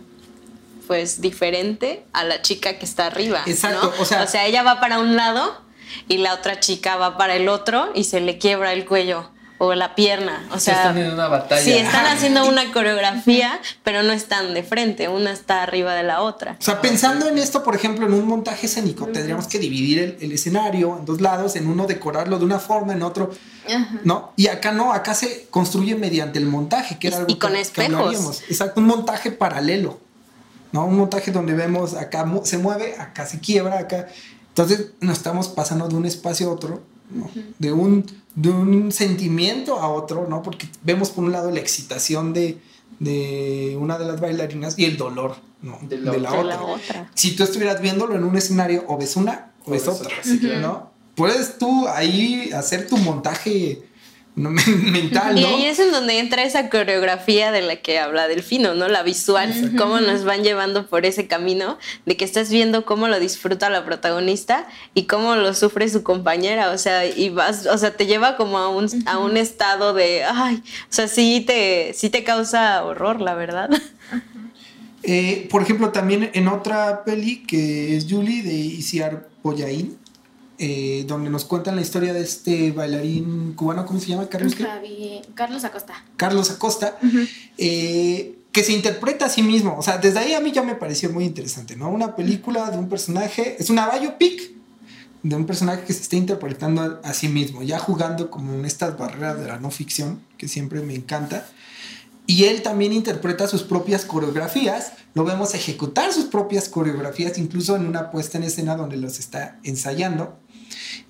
[0.86, 3.42] pues diferente a la chica que está arriba.
[3.48, 3.92] Exacto.
[3.98, 5.63] O, sea, o sea, ella va para un lado
[6.08, 9.74] y la otra chica va para el otro y se le quiebra el cuello o
[9.74, 10.46] la pierna.
[10.52, 11.62] O sea, están en una batalla.
[11.62, 16.22] Sí, están haciendo una coreografía, pero no están de frente, una está arriba de la
[16.22, 16.58] otra.
[16.60, 20.32] O sea, pensando en esto, por ejemplo, en un montaje escénico, tendríamos que dividir el,
[20.32, 23.32] escenario en dos lados, en uno decorarlo de una forma, en otro,
[24.04, 24.34] ¿no?
[24.36, 28.42] Y acá no, acá se construye mediante el montaje, que era algo y con espejos.
[28.50, 30.00] Exacto, un montaje paralelo,
[30.72, 30.86] ¿no?
[30.86, 34.08] Un montaje donde vemos acá se mueve, acá se quiebra, acá
[34.54, 36.84] entonces nos estamos pasando de un espacio a otro,
[37.58, 40.44] de, un, de un sentimiento a otro, ¿no?
[40.44, 42.60] Porque vemos por un lado la excitación de,
[43.00, 45.80] de una de las bailarinas y el dolor ¿no?
[45.82, 47.10] de, la, otra.
[47.16, 50.12] Si tú estuvieras viéndolo en un escenario, o ves una o ves otra,
[50.62, 50.92] ¿no?
[51.16, 53.82] Puedes tú ahí hacer tu montaje
[54.36, 55.42] mental, ¿no?
[55.42, 58.88] Y ahí es en donde entra esa coreografía de la que habla Delfino, ¿no?
[58.88, 63.20] La visual, cómo nos van llevando por ese camino, de que estás viendo cómo lo
[63.20, 67.96] disfruta la protagonista y cómo lo sufre su compañera, o sea, y vas, o sea,
[67.96, 72.10] te lleva como a un, a un estado de, ay, o sea, sí te, sí
[72.10, 73.70] te causa horror, la verdad.
[75.04, 79.98] Eh, por ejemplo, también en otra peli que es Julie de Isiar Boyain,
[80.60, 84.30] eh, donde nos cuentan la historia de este bailarín cubano, ¿cómo se llama?
[84.30, 84.56] Carlos,
[85.34, 86.06] Carlos Acosta.
[86.16, 87.00] Carlos Acosta,
[87.58, 89.76] eh, que se interpreta a sí mismo.
[89.78, 91.90] O sea, desde ahí a mí ya me pareció muy interesante, ¿no?
[91.90, 94.52] Una película de un personaje, es una biopic
[95.24, 98.96] de un personaje que se está interpretando a, sí mismo, ya jugando como en estas
[98.96, 101.48] barreras de la no ficción, que siempre me encanta.
[102.28, 107.88] Y él también interpreta sus propias coreografías, lo vemos ejecutar sus propias coreografías, incluso en
[107.88, 110.38] una puesta en escena donde los está ensayando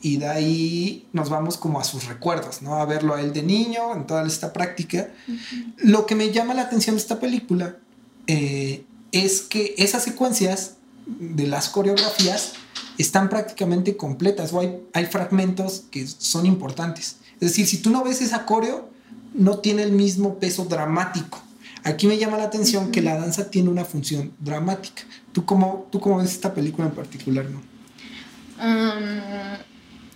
[0.02, 2.76] y de ahí nos vamos como a sus recuerdos, ¿no?
[2.76, 5.10] A verlo a él de niño, en toda esta práctica.
[5.78, 7.78] Lo que me llama la atención de esta película
[8.28, 12.54] eh, es que esas secuencias de las coreografías
[12.98, 17.18] están prácticamente completas o hay, hay fragmentos que son importantes.
[17.36, 18.90] Es decir, si tú no ves esa coreo,
[19.34, 21.42] no tiene el mismo peso dramático.
[21.84, 25.04] Aquí me llama la atención que la danza tiene una función dramática.
[25.34, 27.62] ¿Tú cómo, ¿Tú cómo ves esta película en particular, no?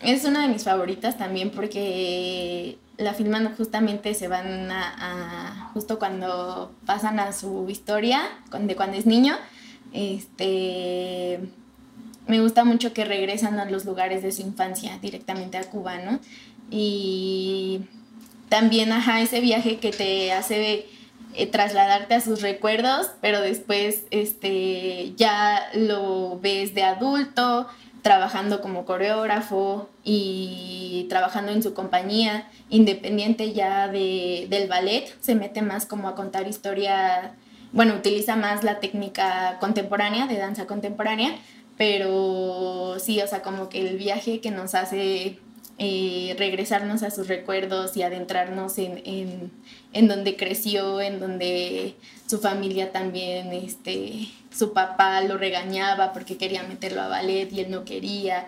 [0.08, 6.72] Es una de mis favoritas también porque la filman justamente se van a, justo cuando
[6.86, 8.22] pasan a su historia
[8.58, 9.36] de cuando es niño.
[9.92, 11.42] Este
[12.26, 16.20] me gusta mucho que regresan a los lugares de su infancia directamente a Cuba, ¿no?
[16.72, 17.82] Y
[18.48, 20.86] también, ajá, ese viaje que te hace
[21.34, 27.68] eh, trasladarte a sus recuerdos, pero después este, ya lo ves de adulto,
[28.08, 35.62] trabajando como coreógrafo y trabajando en su compañía, independiente ya de, del ballet, se mete
[35.62, 37.36] más como a contar historia,
[37.74, 41.36] bueno, utiliza más la técnica contemporánea, de danza contemporánea,
[41.78, 45.40] pero sí, o sea, como que el viaje que nos hace
[45.80, 49.52] eh, regresarnos a sus recuerdos y adentrarnos en, en,
[49.94, 56.64] en, donde creció, en donde su familia también, este, su papá lo regañaba porque quería
[56.64, 58.48] meterlo a ballet y él no quería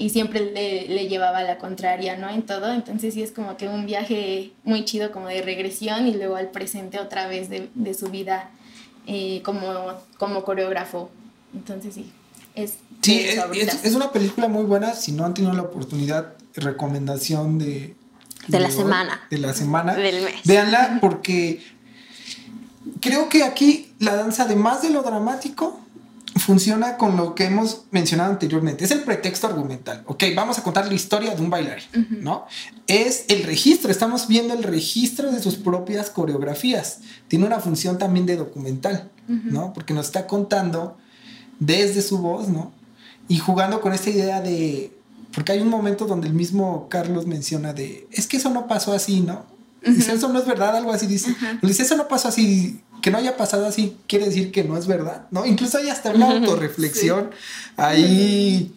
[0.00, 2.30] y siempre le, le, llevaba la contraria, ¿no?
[2.30, 6.14] En todo, entonces sí es como que un viaje muy chido como de regresión y
[6.14, 8.48] luego al presente otra vez de, de su vida
[9.06, 11.10] eh, como, como coreógrafo.
[11.52, 12.10] Entonces sí,
[12.54, 12.76] es...
[13.02, 17.94] Sí, es, es, una película muy buena, si no han tenido la oportunidad, recomendación de...
[18.48, 19.20] De, de la semana.
[19.30, 19.94] De la semana.
[19.94, 20.34] Del mes.
[20.44, 21.62] Véanla porque
[23.00, 25.78] creo que aquí la danza, además de lo dramático,
[26.36, 28.84] funciona con lo que hemos mencionado anteriormente.
[28.84, 30.04] Es el pretexto argumental.
[30.06, 32.20] Ok, vamos a contar la historia de un bailarín, uh -huh.
[32.22, 32.46] ¿no?
[32.86, 37.00] Es el registro, estamos viendo el registro de sus propias coreografías.
[37.28, 39.42] Tiene una función también de documental, uh -huh.
[39.44, 39.72] ¿no?
[39.74, 40.96] Porque nos está contando
[41.58, 42.72] desde su voz, ¿no?
[43.28, 44.96] Y jugando con esta idea de...
[45.34, 48.92] Porque hay un momento donde el mismo Carlos menciona de, es que eso no pasó
[48.92, 49.46] así, ¿no?
[49.82, 49.94] Uh -huh.
[49.94, 51.34] Dice, eso no es verdad, algo así dice.
[51.62, 54.86] Dice, eso no pasó así que no haya pasado así quiere decir que no es
[54.86, 55.46] verdad, ¿no?
[55.46, 57.72] Incluso hay hasta una autorreflexión sí.
[57.76, 58.74] ahí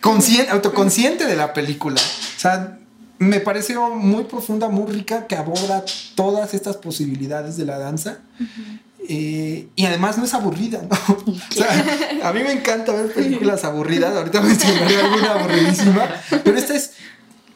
[0.00, 2.00] consciente, autoconsciente de la película.
[2.00, 2.78] O sea,
[3.18, 5.84] me pareció muy profunda, muy rica, que aborda
[6.14, 8.18] todas estas posibilidades de la danza.
[8.38, 8.80] Uh -huh.
[9.08, 10.96] Eh, y además no es aburrida, ¿no?
[11.26, 14.14] O sea, a mí me encanta ver películas aburridas.
[14.16, 16.08] Ahorita mencionaré alguna aburridísima.
[16.44, 16.92] Pero esta es,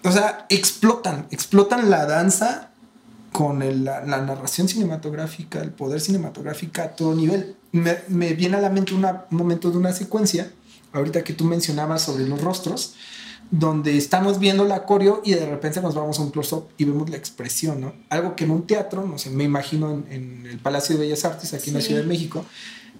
[0.02, 2.70] o sea, explotan, explotan la danza
[3.32, 7.56] con el, la, la, narración cinematográfica, el poder cinematográfico a todo nivel.
[7.72, 10.50] Me, me viene a la mente una, un momento de una secuencia,
[10.92, 12.94] ahorita que tú mencionabas sobre los rostros,
[13.50, 17.08] donde estamos viendo la coreo y de repente nos vamos a un close-up y vemos
[17.08, 17.92] la expresión, ¿no?
[18.10, 21.24] Algo que en un teatro, no sé, me imagino en, en el Palacio de Bellas
[21.24, 21.70] Artes, aquí sí.
[21.70, 22.44] en la Ciudad de México,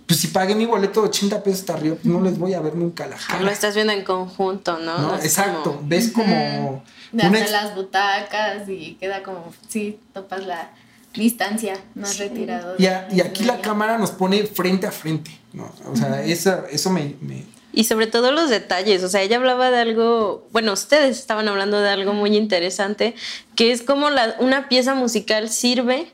[0.07, 2.61] pues si pagué mi boleto de 80 pesos hasta arriba, pues no les voy a
[2.61, 3.41] ver nunca la cara.
[3.41, 4.99] Lo estás viendo en conjunto, ¿no?
[4.99, 5.17] ¿No?
[5.17, 5.89] Exacto, como...
[5.89, 6.85] ves como...
[7.13, 7.51] Desde ex...
[7.51, 10.71] las butacas y queda como, sí, topas la
[11.15, 12.19] distancia más sí.
[12.21, 12.77] retirado.
[12.79, 15.73] Y, a, y aquí la cámara nos pone frente a frente, ¿no?
[15.91, 16.31] O sea, uh -huh.
[16.31, 17.45] eso, eso me, me...
[17.77, 21.81] Y sobre todo los detalles, o sea, ella hablaba de algo, bueno, ustedes estaban hablando
[21.81, 23.15] de algo muy interesante,
[23.55, 26.11] que es como la, una pieza musical sirve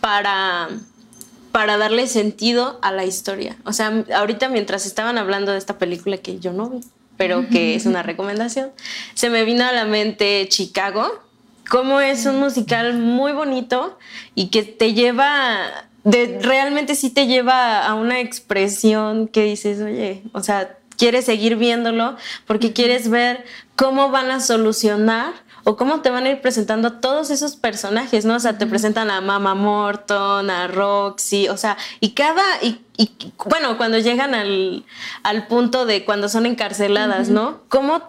[0.00, 0.68] para
[1.52, 3.56] para darle sentido a la historia.
[3.64, 6.80] O sea, ahorita mientras estaban hablando de esta película que yo no vi,
[7.16, 8.70] pero que es una recomendación,
[9.14, 11.10] se me vino a la mente Chicago,
[11.68, 13.98] como es un musical muy bonito
[14.34, 20.42] y que te lleva, realmente sí te lleva a una expresión que dices, oye, o
[20.42, 23.44] sea, quieres seguir viéndolo porque quieres ver
[23.76, 25.32] cómo van a solucionar
[25.64, 28.36] o cómo te van a ir presentando a todos esos personajes, ¿no?
[28.36, 33.10] O sea, te presentan a Mama Morton, a Roxy, o sea, y cada, y, y
[33.46, 34.84] bueno, cuando llegan al,
[35.22, 37.34] al, punto de cuando son encarceladas, uh -huh.
[37.34, 37.60] ¿no?
[37.68, 38.02] Cómo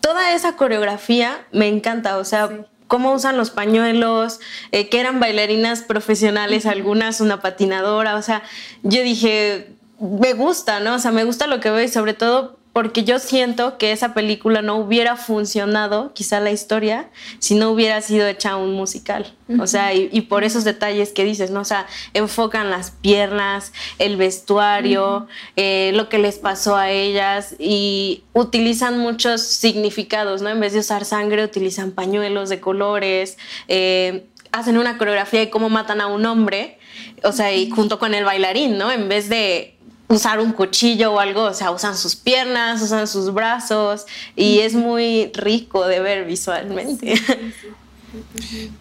[0.00, 2.54] toda esa coreografía me encanta, o sea, sí.
[2.88, 4.40] cómo usan los pañuelos,
[4.72, 8.42] eh, que eran bailarinas profesionales, algunas una patinadora, o sea,
[8.82, 10.94] yo dije, me gusta, ¿no?
[10.94, 14.12] O sea, me gusta lo que veo y sobre todo porque yo siento que esa
[14.12, 19.32] película no hubiera funcionado, quizá la historia, si no hubiera sido hecha un musical.
[19.48, 19.62] Uh -huh.
[19.62, 21.60] O sea, y, y, por esos detalles que dices, ¿no?
[21.60, 25.26] O sea, enfocan las piernas, el vestuario, uh -huh.
[25.56, 30.50] eh, lo que les pasó a ellas y utilizan muchos significados, ¿no?
[30.50, 35.70] En vez de usar sangre, utilizan pañuelos de colores, eh, hacen una coreografía de cómo
[35.70, 36.78] matan a un hombre,
[37.22, 38.92] o sea, y junto con el bailarín, ¿no?
[38.92, 39.75] En vez de
[40.08, 44.74] usar un cuchillo o algo, o sea, usan sus piernas, usan sus brazos y es
[44.74, 47.14] muy rico de ver visualmente.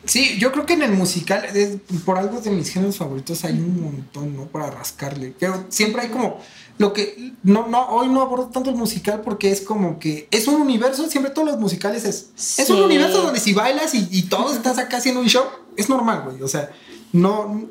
[0.06, 3.54] Sí, yo creo que en el musical, es, por algo de mis géneros favoritos, hay
[3.54, 4.46] un montón, ¿no?
[4.46, 5.34] Para rascarle.
[5.38, 6.40] Pero siempre hay como
[6.78, 10.48] lo que no, no, hoy no abordo tanto el musical porque es como que es
[10.48, 12.62] un universo, siempre todos los musicales es, sí.
[12.62, 15.90] es un universo donde si bailas y, y todos estás acá haciendo un show, es
[15.90, 16.42] normal, güey.
[16.42, 16.72] O sea,
[17.12, 17.66] no,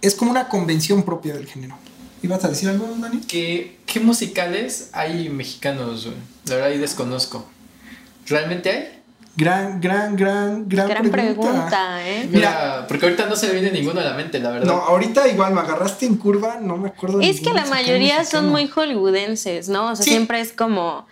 [0.00, 1.76] es como una convención propia del género.
[2.24, 3.20] ¿Ibas a decir algo, Dani?
[3.20, 6.08] ¿Qué, qué musicales hay mexicanos?
[6.46, 7.46] La verdad, ahí desconozco.
[8.26, 9.02] ¿Realmente hay?
[9.36, 11.50] Gran, gran, gran, gran, gran pregunta.
[11.50, 12.26] pregunta ¿eh?
[12.32, 14.66] Mira, porque ahorita no se me viene ninguno a la mente, la verdad.
[14.66, 17.20] No, ahorita igual me agarraste en curva, no me acuerdo.
[17.20, 18.42] Es que la mayoría mexicano.
[18.42, 19.90] son muy hollywoodenses, ¿no?
[19.90, 20.12] O sea, sí.
[20.12, 21.06] siempre es como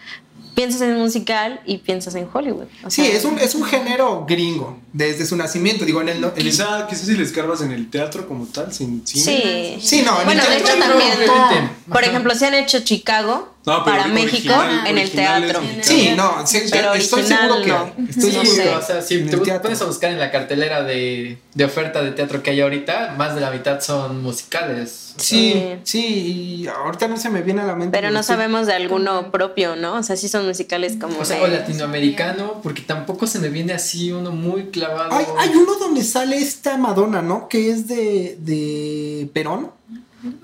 [0.54, 2.66] piensas en musical y piensas en Hollywood.
[2.84, 5.84] O sea, sí, es un, es un género gringo desde su nacimiento.
[5.84, 6.24] Digo, en el.
[6.24, 9.78] En quizá, quizá si les cargas en el teatro como tal, sin cine.
[9.80, 11.70] Sí, sí no, en bueno, el de hecho también.
[11.90, 15.60] Por ejemplo, se han hecho Chicago No, pero para México original- en el teatro.
[15.60, 15.86] mexicanos.
[15.86, 18.06] Sí, no, sí, Pero estoy original, seguro que no.
[18.08, 22.02] Estoy no seguro O sea, si te a buscar en la cartelera de, de oferta
[22.02, 25.14] de teatro que hay ahorita, más de la mitad son musicales.
[25.16, 27.96] Sí, sí, y ahorita no se me viene a la mente.
[27.96, 29.94] Pero no estoy- sabemos de alguno propio, ¿no?
[29.96, 33.48] O sea, sí son musicales como O sea, de- o latinoamericano, porque tampoco se me
[33.48, 35.12] viene así uno muy clavado.
[35.14, 37.48] Hay, hay uno donde sale esta Madonna, ¿no?
[37.48, 39.70] Que es de, de Perón,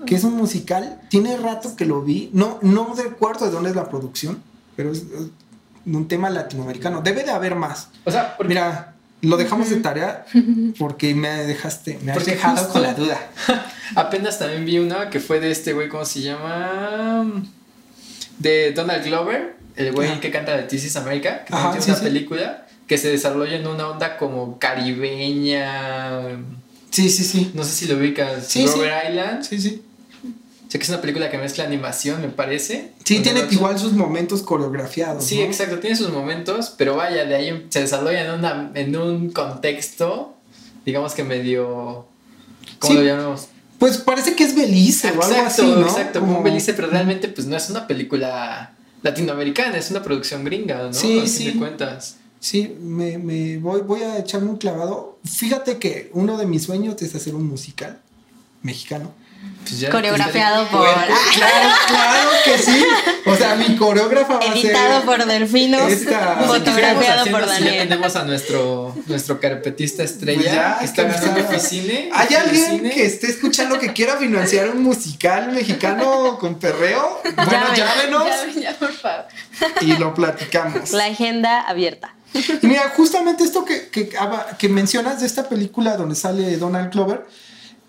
[0.05, 0.99] que es un musical.
[1.09, 2.29] Tiene rato que lo vi.
[2.33, 4.41] No, no recuerdo de dónde es la producción,
[4.75, 5.03] pero es,
[5.85, 7.01] un tema latinoamericano.
[7.01, 7.89] Debe de haber más.
[8.05, 10.25] O sea, porque Mira, lo dejamos de tarea
[10.77, 13.17] porque me dejaste, me has Porque dejado justo- con la duda.
[13.95, 17.25] apenas también vi una que fue de este güey, ¿cómo se llama?
[18.37, 21.83] De Donald Glover, el güey que canta de This is America, que Ajá, también tiene
[21.83, 22.03] sí, una sí.
[22.05, 26.21] película que se desarrolla en una onda como caribeña.
[26.91, 27.51] Sí, sí, sí.
[27.53, 28.47] No sé si lo ubicas.
[28.47, 28.73] Sí, sí.
[28.75, 29.43] Robert Island.
[29.43, 29.81] Sí, sí.
[30.67, 32.91] Sé que es una película que mezcla animación, me parece.
[33.03, 35.25] Sí, tiene igual sus momentos coreografiados.
[35.25, 35.45] Sí, ¿no?
[35.45, 40.35] exacto, tiene sus momentos, pero vaya, de ahí se desarrolla en, una, en un contexto,
[40.85, 42.05] digamos que medio...
[42.77, 42.99] ¿Cómo Sí.
[42.99, 43.47] lo llamamos?
[43.79, 45.81] Pues parece que es Belice o algo Exacto, así, ¿no?
[45.87, 50.43] exacto, como Como- Belice, pero realmente pues no es una película latinoamericana, es una producción
[50.43, 50.93] gringa, ¿no?
[50.93, 51.45] Sí, A fin sí.
[51.45, 52.17] de cuentas.
[52.39, 55.19] Sí, me, me voy, voy a echarme un clavado.
[55.25, 57.99] Fíjate que uno de mis sueños es hacer un musical
[58.61, 59.11] mexicano.
[59.63, 62.83] Pues ya- Coreografiado pues, por- Claro, claro que sí.
[63.25, 64.65] O sea, mi coreógrafa va a ser.
[64.65, 67.87] editado por Delfino, esta- fotografiado por si ya Daniel.
[67.89, 72.09] tenemos a nuestro, nuestro carpetista estrella Pues ya, que está que ganando está- Eficine.
[72.13, 77.21] ¿Hay alguien que esté escuchando que quiera financiar un musical mexicano con perreo?
[77.23, 77.75] Bueno, Llamen.
[77.75, 79.25] llámenos Ya, ya, por favor.
[79.81, 80.91] y lo platicamos.
[80.91, 82.13] La agenda abierta.
[82.33, 87.25] Y mira, justamente esto que, que, mencionas de esta película donde sale Donald Glover,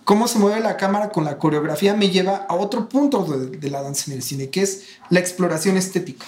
[0.04, 3.82] cómo se mueve la cámara con la coreografía, me lleva a otro punto de, la
[3.82, 6.26] danza en el cine, que es la exploración estética.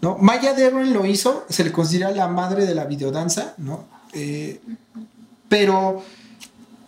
[0.00, 0.16] ¿no?
[0.18, 3.84] Maya Deren lo hizo, se le considera la madre de la videodanza, ¿no?
[4.12, 4.60] Eh,
[5.48, 6.04] pero,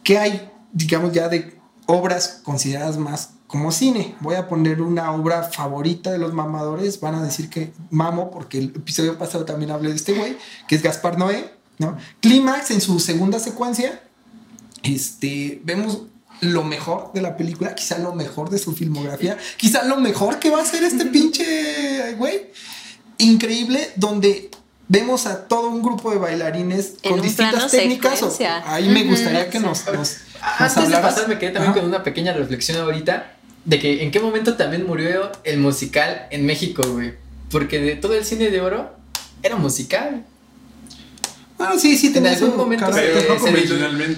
[0.04, 4.14] ¿qué hay, digamos, ya de obras consideradas más como cine?
[4.20, 8.58] Voy a poner una obra favorita de los mamadores, van a decir que mamo, porque
[8.58, 10.36] el episodio pasado también hablé de este güey,
[10.68, 11.96] que es Gaspar Noé, ¿no?
[12.20, 14.00] Clímax en su segunda secuencia,
[14.82, 16.02] este, vemos
[16.40, 20.48] lo mejor de la película, quizá lo mejor de su filmografía, quizá lo mejor que
[20.50, 22.50] va a hacer este pinche güey.
[23.18, 24.50] Increíble, donde
[24.88, 28.22] vemos a todo un grupo de bailarines En con distintas técnicas.
[28.22, 28.32] o-
[28.64, 30.16] ahí me gustaría que nos, nos, nos
[30.58, 31.14] Antes de hablaras.
[31.14, 31.80] pasar, me quedé también Ajá.
[31.80, 33.34] con una pequeña reflexión ahorita
[33.64, 37.14] de que en qué momento también murió el musical en México, güey.
[37.50, 38.94] Porque de todo el cine de oro
[39.42, 40.24] era musical.
[41.58, 43.26] Bueno, sí, sí, En tenía algún su momento carácter.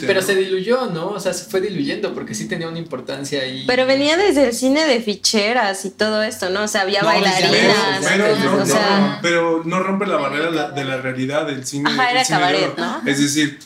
[0.06, 1.08] Pero se, diluyó, ¿no?
[1.08, 3.64] O sea, se fue diluyendo porque sí tenía una importancia ahí.
[3.66, 6.62] Pero venía desde el cine de ficheras y todo esto, ¿no?
[6.62, 7.50] O sea, había No, bailarinas.
[7.50, 11.44] Pero, pero, no, o sea, no, pero no rompe la barrera la- de la realidad
[11.46, 11.90] del cine.
[11.90, 12.84] Ajá, era cine de cabaret, oro.
[13.02, 13.02] ¿no?
[13.10, 13.58] Es decir,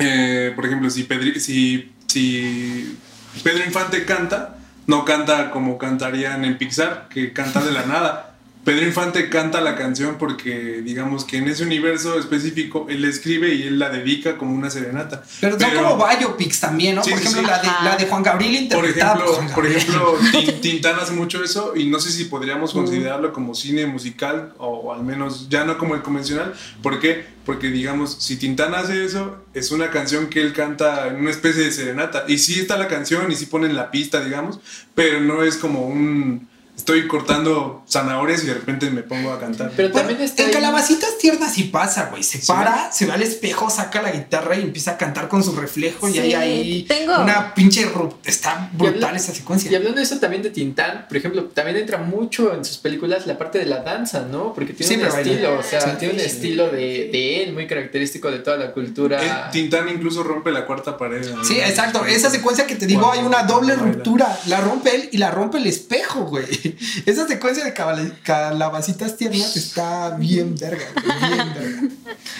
[0.00, 2.96] eh, por ejemplo, si, Pedri- si, si
[3.44, 8.35] Pedro Infante canta, no canta como cantarían en Pixar, que canta de la nada.
[8.66, 13.54] Pedro Infante canta la canción porque, digamos que en ese universo específico, él la escribe
[13.54, 15.22] y él la dedica como una serenata.
[15.40, 17.04] Pero son como biopics también, ¿no?
[17.04, 17.46] Sí, por ejemplo, sí.
[17.46, 21.44] la, de, la de Juan Gabriel Por interpretada ejemplo, por ejemplo Tin- Tintán hace mucho
[21.44, 25.78] eso y no sé si podríamos considerarlo como cine musical o, al menos ya no
[25.78, 26.52] como el convencional.
[26.82, 27.24] ¿Por qué?
[27.44, 31.62] Porque digamos, si Tintán hace eso, es una canción que él canta en una especie
[31.62, 32.24] de serenata.
[32.26, 34.58] Y sí está la canción y sí ponen la pista, digamos,
[34.96, 36.48] pero no es como un...
[36.76, 39.72] Estoy cortando zanahorias y de repente me pongo a cantar.
[39.74, 42.22] Pero Bueno, también está en ahí- Calabacitas Tiernas sí pasa, güey.
[42.22, 45.52] Se para, se va al espejo, saca la guitarra y empieza a cantar con su
[45.56, 46.08] reflejo.
[46.08, 47.86] y hay ahí tengo- una pinche...
[48.24, 49.70] Está Y brutal esa secuencia.
[49.70, 53.26] Y hablando de eso también de Tintán, por ejemplo, también entra mucho en sus películas
[53.26, 54.52] la parte de la danza, ¿no?
[54.52, 55.30] Porque tiene Sí, un baila.
[55.32, 55.90] estilo, o sea, Sí.
[55.98, 59.24] tiene un estilo de, de él muy característico de toda la cultura.
[59.24, 61.26] Eh, Tintán incluso rompe la cuarta pared.
[61.34, 61.42] ¿no?
[61.44, 62.04] Sí, exacto.
[62.04, 64.38] Esa secuencia que te digo, hay una doble ruptura.
[64.46, 66.44] La rompe él y la rompe el espejo, güey.
[67.06, 67.74] Esa secuencia de
[68.22, 71.94] calabacitas tiernas está bien verga, güey, bien verga.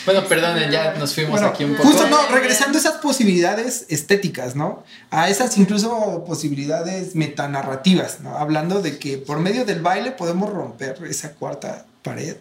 [0.05, 1.89] Bueno, perdonen, ya nos fuimos Bueno, aquí un poco.
[1.89, 4.85] justo no, regresando a esas posibilidades estéticas, ¿no?
[5.11, 8.37] A esas incluso posibilidades metanarrativas, ¿no?
[8.37, 12.37] Hablando de que por medio del baile podemos romper esa cuarta pared.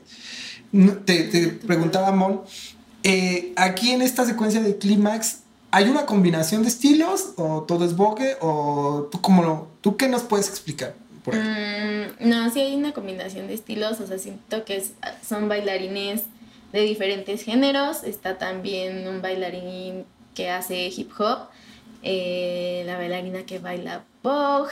[1.05, 2.41] Te, te preguntaba, Mon,
[3.03, 5.38] eh, aquí en esta secuencia de clímax,
[5.71, 10.07] ¿hay una combinación de estilos o todo es bogue o tú cómo lo, tú qué
[10.07, 10.95] nos puedes explicar
[11.26, 11.41] por ahí?
[11.41, 14.93] Mm, no, sí hay una combinación de estilos, o sea, siento que es-
[15.28, 16.23] son bailarines
[16.71, 20.05] de diferentes géneros, está también un bailarín
[20.36, 21.47] que hace hip hop,
[22.03, 24.71] eh, la bailarina que baila Vogue,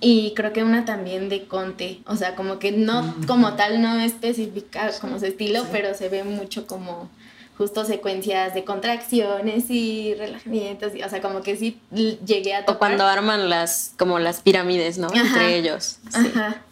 [0.00, 3.98] y creo que una también de Conte, o sea, como que no como tal no
[4.00, 7.08] especifica como su estilo, pero se ve mucho como
[7.56, 12.78] justo secuencias de contracciones y relajamientos, y, o sea, como que sí llegué a O
[12.78, 15.08] cuando arman las, como las pirámides, ¿no?
[15.14, 15.98] Entre ellos.
[16.10, 16.32] Sí.
[16.34, 16.62] Ajá.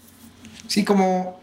[0.67, 1.43] Sí, como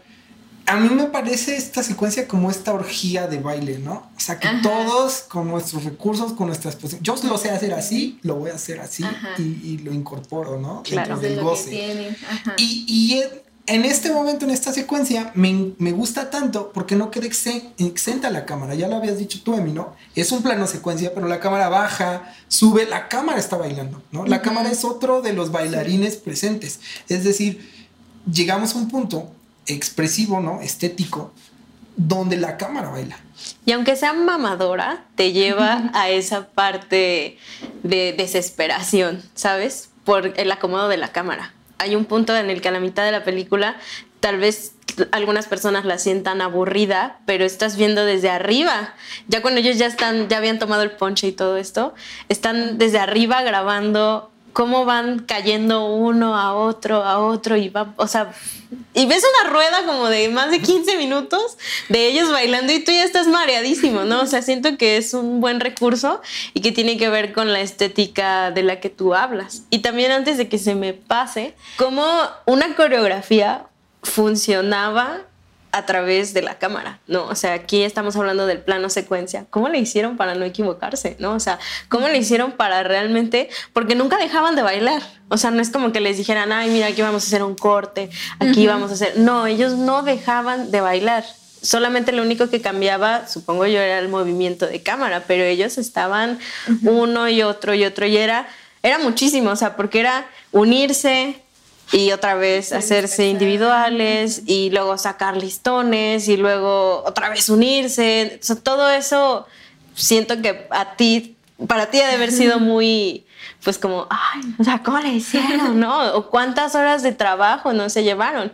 [0.70, 4.08] a mí me parece esta secuencia como esta orgía de baile, ¿no?
[4.16, 8.20] O sea, que todos con nuestros recursos, con nuestras posiciones, yo lo sé hacer así,
[8.22, 9.04] lo voy a hacer así
[9.38, 10.82] y, lo incorporo, ¿no?
[10.84, 11.18] Claro.
[11.18, 12.16] Dentro del goce.
[12.56, 13.22] Y, y,
[13.70, 17.26] en este momento, en esta secuencia, me, me gusta tanto porque no queda
[17.78, 18.74] exenta la cámara.
[18.74, 19.94] Ya lo habías dicho tú, Emi, ¿no?
[20.16, 24.26] Es un plano secuencia, pero la cámara baja, sube, la cámara está bailando, ¿no?
[24.26, 26.80] La cámara es otro de los bailarines presentes.
[27.08, 27.70] Es decir,
[28.28, 29.30] llegamos a un punto
[29.66, 30.60] expresivo, ¿no?
[30.60, 31.30] Estético,
[31.96, 33.18] donde la cámara baila.
[33.66, 37.38] Y aunque sea mamadora, te lleva a esa parte
[37.84, 39.90] de desesperación, ¿sabes?
[40.02, 41.54] Por el acomodo de la cámara.
[41.80, 43.76] Hay un punto en el que a la mitad de la película
[44.20, 44.74] tal vez
[45.12, 48.94] algunas personas la sientan aburrida, pero estás viendo desde arriba.
[49.28, 51.94] Ya cuando ellos ya están, ya habían tomado el ponche y todo esto,
[52.28, 58.06] están desde arriba grabando cómo van cayendo uno a otro, a otro, y va, o
[58.06, 58.32] sea,
[58.94, 62.92] y ves una rueda como de más de 15 minutos de ellos bailando y tú
[62.92, 64.22] ya estás mareadísimo, ¿no?
[64.22, 66.20] O sea, siento que es un buen recurso
[66.54, 69.62] y que tiene que ver con la estética de la que tú hablas.
[69.70, 72.06] Y también antes de que se me pase, cómo
[72.46, 73.66] una coreografía
[74.02, 75.22] funcionaba
[75.72, 77.26] a través de la cámara, ¿no?
[77.26, 79.46] O sea, aquí estamos hablando del plano secuencia.
[79.50, 81.34] ¿Cómo le hicieron para no equivocarse, ¿no?
[81.34, 81.58] O sea,
[81.88, 85.02] ¿cómo le hicieron para realmente, porque nunca dejaban de bailar?
[85.28, 87.54] O sea, no es como que les dijeran, ay, mira, aquí vamos a hacer un
[87.54, 88.10] corte,
[88.40, 89.18] aquí vamos a hacer...
[89.18, 91.24] No, ellos no dejaban de bailar.
[91.62, 96.38] Solamente lo único que cambiaba, supongo yo, era el movimiento de cámara, pero ellos estaban
[96.82, 98.48] uno y otro y otro y era,
[98.82, 101.42] era muchísimo, o sea, porque era unirse,
[101.92, 108.38] y otra vez hacerse individuales y luego sacar listones y luego otra vez unirse.
[108.40, 109.46] O sea, todo eso
[109.94, 111.36] siento que a ti,
[111.66, 113.24] para ti ha de haber sido muy,
[113.64, 116.14] pues como, ay, o sea, ¿cómo le hicieron, no?
[116.14, 118.52] O cuántas horas de trabajo no se llevaron.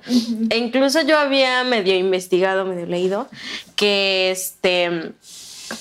[0.51, 3.29] E incluso yo había medio investigado, medio leído,
[3.77, 5.13] que este,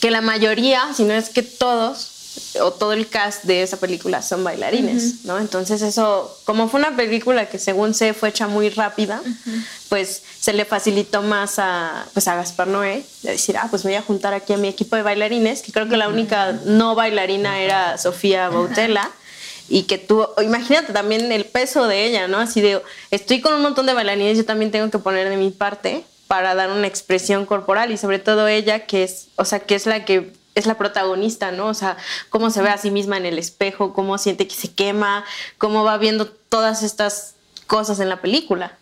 [0.02, 2.15] que la mayoría, si no es que todos,
[2.62, 5.40] o todo el cast de esa película son bailarines, ¿no?
[5.40, 9.22] Entonces eso, como fue una película que según sé fue hecha muy rápida,
[9.90, 13.96] pues se le facilitó más a, pues a Gaspar Noé de decir, ah, pues voy
[13.96, 17.60] a juntar aquí a mi equipo de bailarines, que creo que la única no bailarina
[17.60, 19.12] era Sofía Bautela.
[19.68, 22.38] Y que tú, imagínate también el peso de ella, ¿no?
[22.38, 25.50] Así de, estoy con un montón de bailarines, yo también tengo que poner de mi
[25.50, 29.76] parte para dar una expresión corporal y sobre todo ella que es, o sea, que
[29.76, 31.68] es la que es la protagonista, ¿no?
[31.68, 31.98] O sea,
[32.30, 35.26] cómo se ve a sí misma en el espejo, cómo siente que se quema,
[35.58, 37.36] cómo va viendo todas estas
[37.68, 38.78] cosas en la película.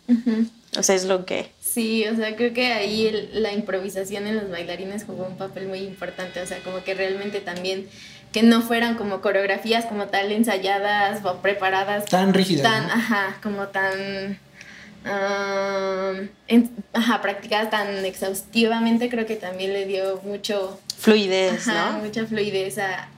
[0.77, 1.51] O sea, es lo que...
[1.61, 5.79] Sí, o sea, creo que ahí la improvisación en los bailarines jugó un papel muy
[5.79, 7.89] importante, o sea, como que realmente también
[8.31, 12.05] que no fueran como coreografías como tal ensayadas o preparadas.
[12.05, 12.63] Tan rígidas.
[12.63, 14.39] Tan, ajá, como tan
[16.93, 20.79] ajá, practicada tan exhaustivamente, creo que también le dio mucho...
[20.97, 21.67] Fluidez,
[22.01, 23.09] Mucha fluidez a,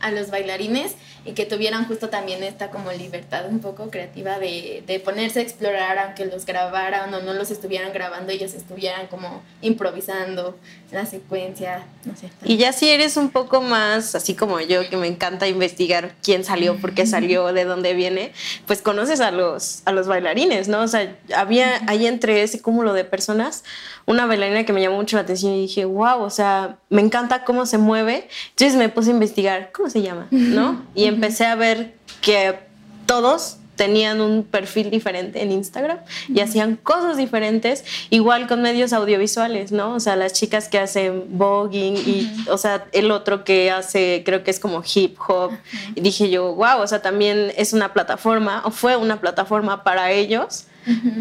[0.00, 4.82] a los bailarines y que tuvieran justo también esta como libertad un poco creativa de,
[4.86, 9.42] de, ponerse a explorar, aunque los grabaran o no los estuvieran grabando, ellos estuvieran como
[9.60, 10.58] improvisando
[10.92, 12.30] la secuencia, no sé.
[12.44, 16.44] Y ya si eres un poco más, así como yo, que me encanta investigar quién
[16.44, 18.32] salió, por qué salió, de dónde viene,
[18.66, 20.82] pues conoces a los, a los bailarines, ¿no?
[20.82, 23.64] O sea, había ahí entre ese cúmulo de personas
[24.06, 27.44] una bailarina que me llamó mucho la atención y dije, wow, o sea, me encanta
[27.44, 28.28] cómo se mueve.
[28.50, 30.26] Entonces me puse a investigar, ¿cómo se llama?
[30.30, 30.84] ¿No?
[30.94, 32.58] Y empecé a ver que
[33.06, 39.72] todos tenían un perfil diferente en Instagram y hacían cosas diferentes, igual con medios audiovisuales,
[39.72, 39.94] ¿no?
[39.94, 44.44] O sea, las chicas que hacen voguing y, o sea, el otro que hace, creo
[44.44, 45.52] que es como hip hop.
[45.94, 50.12] Y dije yo, wow, o sea, también es una plataforma, o fue una plataforma para
[50.12, 50.66] ellos,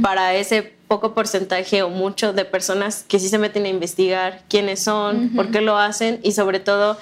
[0.02, 4.84] para ese poco porcentaje o mucho de personas que sí se meten a investigar quiénes
[4.84, 6.98] son, por qué lo hacen y sobre todo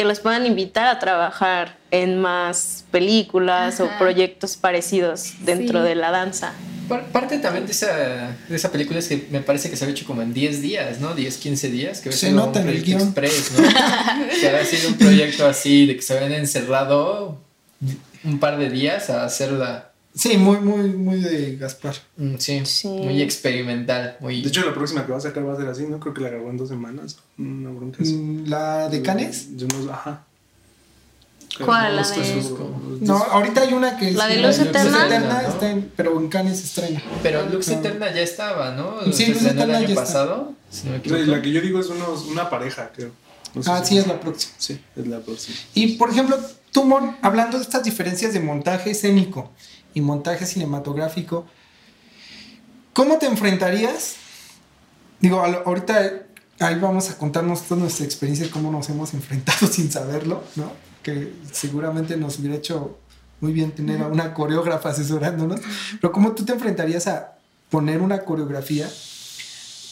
[0.00, 6.10] que los puedan invitar a trabajar en más películas o proyectos parecidos dentro de la
[6.10, 6.54] danza.
[7.12, 10.06] Parte también de esa, de esa película es que me parece que se ha hecho
[10.06, 11.14] como en 10 días, ¿no?
[11.14, 12.00] 10, 15 días.
[12.00, 13.02] Que se nota en el guion.
[13.02, 13.68] Express, ¿no?
[14.40, 17.38] que ha sido un proyecto así de que se habían encerrado
[18.24, 21.94] un par de días a hacerla Sí, muy, muy, muy de Gaspar.
[22.16, 24.16] Mm, sí, muy experimental.
[24.20, 24.42] Muy...
[24.42, 26.00] De hecho, la próxima que va a sacar va a ser así, ¿no?
[26.00, 27.16] Creo que la grabó en dos semanas.
[27.38, 28.14] Una bronca así.
[28.14, 29.56] Mm, ¿La de Canes?
[29.56, 30.24] Yo no, ajá.
[31.64, 31.96] ¿Cuál?
[31.96, 32.42] La de-.
[33.02, 34.14] No, ahorita hay una que es.
[34.16, 35.06] ¿La de Luz Eterna?
[35.06, 35.48] Eterna ¿no?
[35.48, 37.02] está en- pero en Cannes se estrena.
[37.22, 37.74] Pero Lux No.
[37.74, 39.00] Eterna ya estaba, ¿no?
[39.12, 40.00] Sí, estrenó Eterna el año ya está.
[40.04, 40.54] pasado.
[40.70, 41.26] si no me.
[41.26, 43.10] La que yo digo es unos- una pareja, creo.
[43.54, 44.54] No sé Ah, si- sí, es la próxima.
[44.58, 45.56] Sí, es la próxima.
[45.74, 46.38] Y por ejemplo,
[46.72, 49.50] tú, Mon, hablando de estas diferencias de montaje escénico
[49.94, 51.46] y montaje cinematográfico,
[52.92, 54.16] ¿cómo te enfrentarías?
[55.20, 56.26] Digo, ahorita
[56.60, 60.72] ahí vamos a contarnos toda nuestra experiencia de cómo nos hemos enfrentado sin saberlo, ¿no?
[61.02, 62.98] Que seguramente nos hubiera hecho
[63.40, 65.60] muy bien tener a una coreógrafa asesorándonos,
[66.00, 67.38] pero ¿cómo tú te enfrentarías a
[67.70, 68.88] poner una coreografía?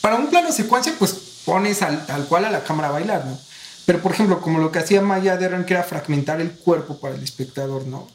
[0.02, 3.38] Para un plano secuencia, pues pones al, tal cual a la cámara a bailar, ¿no?
[3.86, 7.14] Pero, por ejemplo, como lo que hacía Maya Deren, que era fragmentar el cuerpo para
[7.14, 8.06] el espectador, ¿no?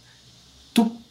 [0.71, 1.01] ¿Tú,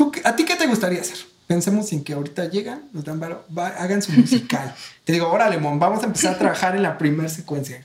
[0.00, 1.18] tú, ¿A ti qué te gustaría hacer?
[1.46, 4.74] Pensemos en que ahorita llegan, nos dan varo, va- hagan su musical.
[5.04, 7.84] te digo, órale, Mon, vamos a empezar a trabajar en la primera secuencia.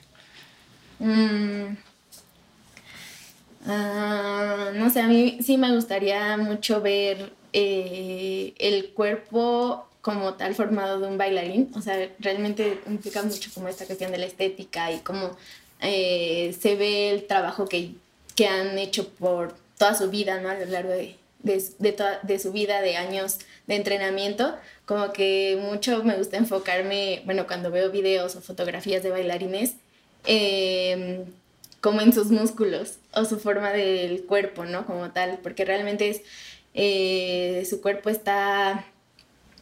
[0.99, 1.75] Mm.
[3.67, 10.53] Ah, no sé, a mí sí me gustaría mucho ver eh, el cuerpo como tal
[10.55, 11.71] formado de un bailarín.
[11.75, 15.35] O sea, realmente implica mucho como esta cuestión de la estética y cómo
[15.81, 17.95] eh, se ve el trabajo que,
[18.35, 20.49] que han hecho por toda su vida, ¿no?
[20.49, 24.55] A lo largo de, de, toda- de su vida, de años de entrenamiento.
[24.85, 29.75] Como que mucho me gusta enfocarme, bueno, cuando veo videos o fotografías de bailarines,
[30.25, 31.25] eh,
[31.81, 34.85] como en sus músculos o su forma del cuerpo, ¿no?
[34.85, 36.21] Como tal, porque realmente es,
[36.73, 38.85] eh, su cuerpo está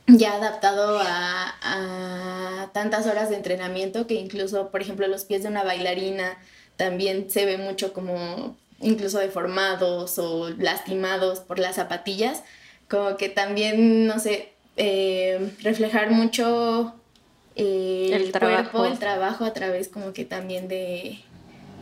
[0.07, 5.49] ya adaptado a, a tantas horas de entrenamiento que incluso, por ejemplo, los pies de
[5.49, 6.37] una bailarina
[6.77, 12.43] también se ve mucho como incluso deformados o lastimados por las zapatillas,
[12.89, 16.93] como que también, no sé, eh, reflejar mucho
[17.55, 21.19] eh, El cuerpo, el trabajo a través como que también de,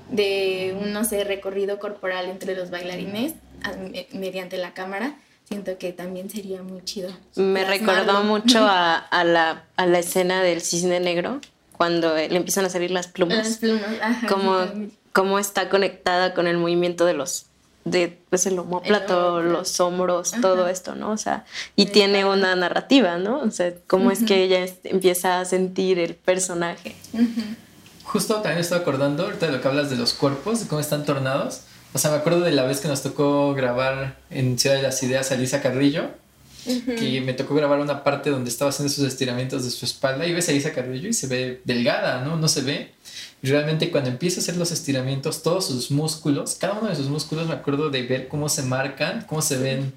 [0.10, 3.34] de un, no sé, recorrido corporal entre los bailarines
[3.64, 5.16] a- me- mediante la cámara.
[5.46, 7.10] Siento que también sería muy chido.
[7.36, 11.42] Me recordó mucho a, a la, a la escena del cisne negro,
[11.78, 13.58] cuando le empiezan a salir las Las plumas.
[13.58, 14.96] plumas, ajá, totalmente.
[15.14, 17.46] Cómo está conectada con el movimiento de los
[17.84, 19.42] de pues el homóplato, El homóplato.
[19.42, 20.42] los hombros, Ajá.
[20.42, 21.10] todo esto, ¿no?
[21.12, 21.46] O sea,
[21.76, 22.38] y Me tiene encanta.
[22.38, 23.40] una narrativa, ¿no?
[23.40, 24.28] O sea, cómo es Ujú.
[24.28, 26.96] que ella es- empieza a sentir el personaje.
[27.14, 27.26] Ujú.
[28.04, 30.80] Justo también me estoy acordando ahorita de lo que hablas de los cuerpos, de cómo
[30.80, 31.62] están tornados.
[31.94, 35.02] O sea, me acuerdo de la vez que nos tocó grabar en Ciudad de las
[35.02, 36.10] Ideas a Lisa Carrillo,
[36.66, 40.34] que me tocó grabar una parte donde estaba haciendo sus estiramientos de su espalda y
[40.34, 42.36] ves a Lisa Carrillo y se ve delgada, ¿no?
[42.38, 42.92] No se ve.
[43.44, 47.08] Y realmente cuando empieza a hacer los estiramientos, todos sus músculos, cada uno de sus
[47.08, 49.94] músculos me acuerdo de ver cómo se marcan, cómo se ven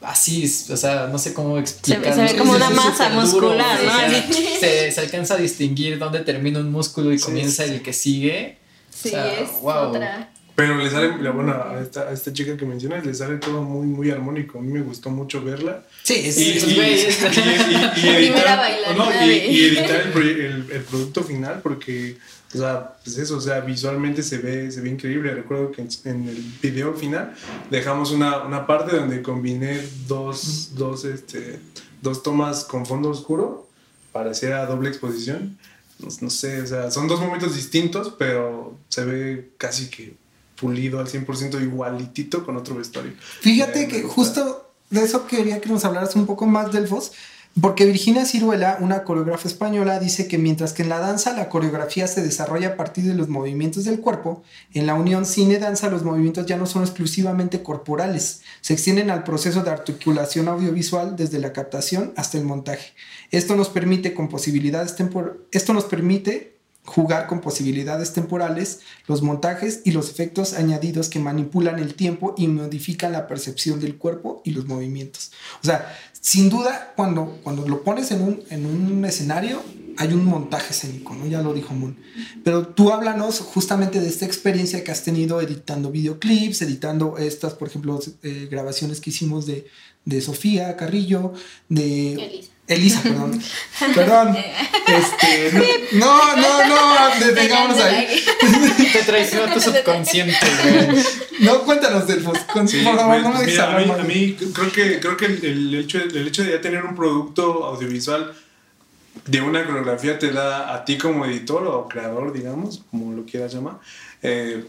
[0.00, 2.14] así, o sea, no sé cómo explicarlo.
[2.26, 3.90] se ve como una Es masa muscular, o ¿no?
[3.98, 7.82] sea, se, se alcanza a distinguir dónde termina un músculo y Sí, comienza sí, el
[7.82, 8.56] que sigue.
[8.90, 9.88] Sí, O sea, es wow.
[9.90, 10.30] otra.
[10.56, 13.86] Pero le sale, bueno, a esta, a esta chica que mencionas, le sale todo muy,
[13.86, 14.58] muy armónico.
[14.58, 15.84] A mí me gustó mucho verla.
[16.02, 18.62] Sí, es, Y, y- y- y- editar,
[18.96, 22.16] no, y- de- y editar el, el- el producto final porque,
[22.52, 25.32] o sea, pues eso, o sea, visualmente se ve, se ve increíble.
[25.34, 27.34] Recuerdo que en, en el video final
[27.70, 31.60] dejamos una, una parte donde combiné dos, dos, este,
[32.02, 33.68] dos tomas con fondo oscuro
[34.12, 35.58] para hacer a doble exposición.
[36.00, 40.14] No, no sé, o sea, son dos momentos distintos, pero se ve casi que
[40.60, 43.12] pulido al 100% igualitito con otro vestuario.
[43.40, 47.12] Fíjate que justo de eso quería que nos hablaras un poco más, Delfos,
[47.60, 52.06] porque Virginia Ciruela, una coreógrafa española, dice que mientras que en la danza la coreografía
[52.06, 54.42] se desarrolla a partir de los movimientos del cuerpo,
[54.72, 59.64] en la unión cine-danza los movimientos ya no son exclusivamente corporales, se extienden al proceso
[59.64, 62.92] de articulación audiovisual desde la captación hasta el montaje.
[63.32, 64.94] Esto nos permite con posibilidades
[65.50, 71.78] esto nos permite jugar con posibilidades temporales, los montajes y los efectos añadidos que manipulan
[71.78, 75.30] el tiempo y modifican la percepción del cuerpo y los movimientos.
[75.62, 79.62] O sea, sin duda, cuando, cuando lo pones en un, en un escenario,
[79.96, 81.26] hay un montaje escénico, ¿no?
[81.26, 81.96] Ya lo dijo Moon.
[82.42, 87.68] Pero tú háblanos justamente de esta experiencia que has tenido editando videoclips, editando estas, por
[87.68, 89.66] ejemplo, eh, grabaciones que hicimos de,
[90.04, 91.34] de Sofía Carrillo,
[91.68, 92.48] de...
[92.70, 93.02] Elisa.
[93.02, 93.42] Perdón.
[93.94, 94.36] perdón.
[94.36, 98.24] Este, no, no, no, detengámonos ahí.
[98.92, 101.04] Te traicionó tu subconsciente, güey.
[101.40, 104.04] No, cuéntanos del con, Sí, por favor, pues, no me mira, dejes a mí, a
[104.04, 107.64] mí creo que, creo que el, el hecho, el hecho de ya tener un producto
[107.64, 108.34] audiovisual
[109.26, 113.52] de una coreografía te da a ti como editor o creador, digamos, como lo quieras
[113.52, 113.78] llamar,
[114.22, 114.64] eh,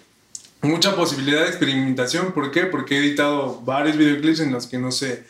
[0.62, 2.32] mucha posibilidad de experimentación.
[2.34, 2.66] ¿Por qué?
[2.66, 5.24] Porque he editado varios videoclips en los que, no sé,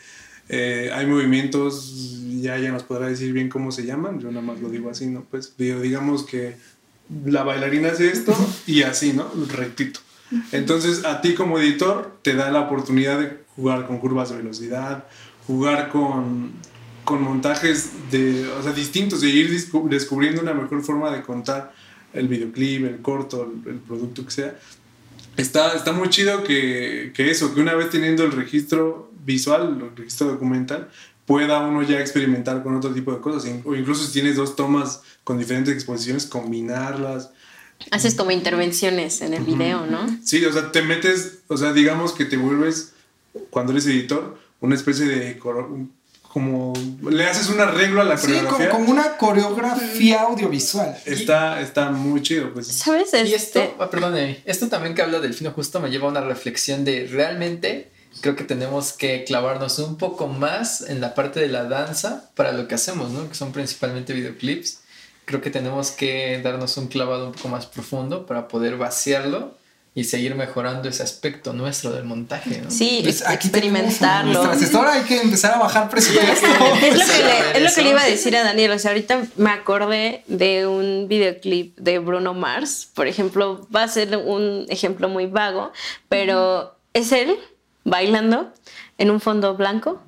[0.48, 4.60] eh, hay movimientos, ya ella nos podrá decir bien cómo se llaman, yo nada más
[4.60, 5.24] lo digo así, ¿no?
[5.30, 6.56] Pues digo, digamos que
[7.24, 8.34] la bailarina hace esto
[8.66, 9.30] y así, ¿no?
[9.48, 10.00] Rectito.
[10.50, 15.04] Entonces, a ti como editor te da la oportunidad de jugar con curvas de velocidad,
[15.46, 16.52] jugar con,
[17.04, 19.50] con montajes de, o sea, distintos, de ir
[19.90, 21.72] descubriendo una mejor forma de contar
[22.12, 24.58] el videoclip, el corto, el, producto que sea.
[25.36, 29.96] Está, está muy chido que, que, eso, que una vez teniendo el registro visual, el
[29.96, 30.90] registro documental,
[31.26, 33.50] pueda uno ya experimentar con otro tipo de cosas.
[33.64, 37.30] O incluso si tienes dos tomas con diferentes exposiciones, combinarlas.
[37.90, 40.06] Haces como intervenciones en el video, ¿no?
[40.24, 42.92] Sí, o sea, te metes, o sea, digamos que te vuelves,
[43.50, 45.38] cuando eres editor, una especie de
[46.32, 46.72] como
[47.10, 48.66] le haces un arreglo a la coreografía.
[48.66, 50.96] Sí, como, una coreografía audiovisual.
[51.04, 52.68] Está, está muy chido, pues.
[52.68, 53.12] ¿Sabes?
[53.12, 54.14] Y esto, este ah, perdón,
[54.46, 58.36] esto también que habla del fino justo me lleva a una reflexión de realmente creo
[58.36, 62.68] que tenemos que clavarnos un poco más en la parte de la danza para lo
[62.68, 63.28] que hacemos, ¿no?
[63.28, 64.80] Que son principalmente videoclips.
[65.24, 69.54] Creo que tenemos que darnos un clavado un poco más profundo para poder vaciarlo
[69.94, 72.62] y seguir mejorando ese aspecto nuestro del montaje.
[72.62, 72.70] ¿no?
[72.70, 74.44] Sí, pues experimentarlo.
[74.44, 76.46] Nuestra hay que empezar a bajar presupuesto.
[76.82, 78.72] es, lo que le, es lo que le iba a decir a Daniel.
[78.72, 83.88] O sea, ahorita me acordé de un videoclip de Bruno Mars, por ejemplo, va a
[83.88, 85.72] ser un ejemplo muy vago,
[86.08, 87.36] pero es él
[87.84, 88.52] bailando
[88.98, 90.00] en un fondo blanco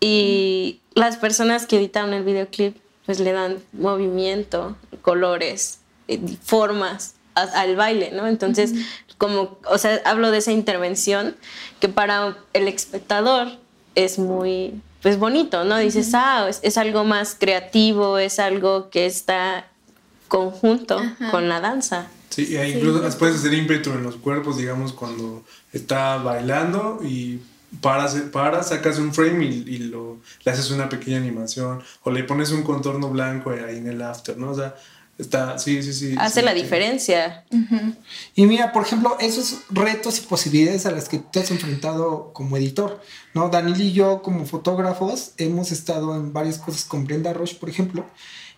[0.00, 7.76] y las personas que editaron el videoclip pues le dan movimiento, colores, eh, formas al
[7.76, 8.26] baile, ¿no?
[8.26, 8.72] Entonces,
[9.16, 11.36] como, o sea, hablo de esa intervención
[11.80, 13.48] que para el espectador
[13.94, 15.78] es muy, pues bonito, ¿no?
[15.78, 19.66] Dices, ah, es, algo más creativo, es algo que está
[20.28, 21.00] conjunto
[21.30, 22.08] con la danza.
[22.38, 27.40] Sí, e incluso puedes hacer ímpetu en los cuerpos, digamos, cuando está bailando y
[27.80, 32.52] para, para sacas un frame y, lo, le haces una pequeña animación o le pones
[32.52, 34.52] un contorno blanco ahí en el after, ¿no?
[34.52, 34.76] O sea,
[35.18, 36.14] Está, sí, sí, sí.
[36.16, 37.44] Hace la diferencia.
[38.36, 42.56] Y mira, por ejemplo, esos retos y posibilidades a las que te has enfrentado como
[42.56, 43.02] editor,
[43.34, 43.48] ¿no?
[43.48, 48.06] Daniel y yo como fotógrafos hemos estado en varias cosas con Brenda Roche, por ejemplo,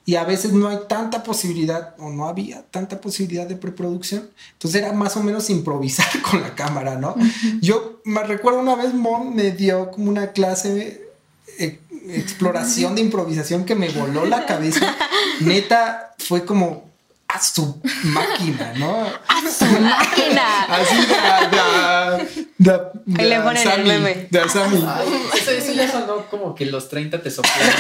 [0.05, 4.31] y a veces no hay tanta posibilidad o no había tanta posibilidad de preproducción.
[4.53, 7.15] Entonces era más o menos improvisar con la cámara, ¿no?
[7.61, 11.09] Yo me recuerdo una vez Mon me dio como una clase
[11.59, 11.79] eh,
[12.09, 14.97] exploración de improvisación que me voló la cabeza.
[15.41, 16.90] Neta, fue como
[17.33, 19.07] a su máquina, ¿no?
[19.29, 20.65] A su máquina.
[20.69, 22.27] Así de,
[22.59, 24.29] de, de, le ponen el meme.
[24.31, 24.85] De Asami.
[25.35, 27.75] Eso, eso, ya sonó como que los 30 te soplaron.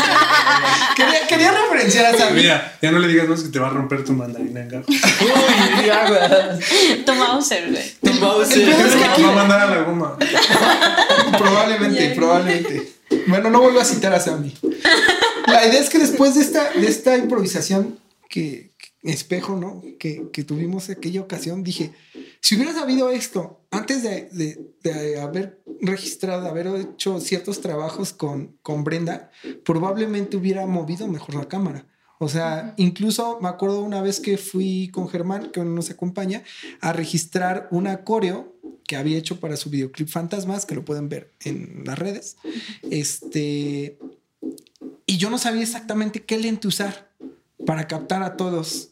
[0.96, 2.40] quería, quería referenciar a Asami.
[2.40, 4.84] Mira, ya no le digas más que te va a romper tu mandarina en gajo.
[4.88, 6.59] Uy, ya,
[7.05, 7.94] Tu Mauser, güey.
[8.03, 8.68] Tu Mauser.
[8.68, 9.22] Es que aquí...
[9.22, 10.16] va a mandar a la goma.
[11.38, 12.92] probablemente, probablemente.
[13.26, 14.55] Bueno, no vuelvo a citar a Sammy.
[15.46, 17.98] La idea es que después de esta, de esta improvisación
[18.28, 18.70] que,
[19.03, 19.82] espejo, ¿no?
[19.98, 21.92] Que, que, tuvimos aquella ocasión, dije,
[22.40, 28.84] si hubiera sabido esto antes de, de, haber registrado, haber hecho ciertos trabajos con, con
[28.84, 29.30] Brenda,
[29.64, 31.86] probablemente hubiera movido mejor la cámara.
[32.18, 36.42] O sea, incluso me acuerdo una vez que fui con Germán, que nos acompaña,
[36.82, 38.55] a registrar una coreo
[38.86, 42.36] que había hecho para su videoclip Fantasmas, que lo pueden ver en las redes.
[42.90, 43.98] Este,
[45.07, 47.11] y yo no sabía exactamente qué lente usar
[47.64, 48.89] para captar a todos.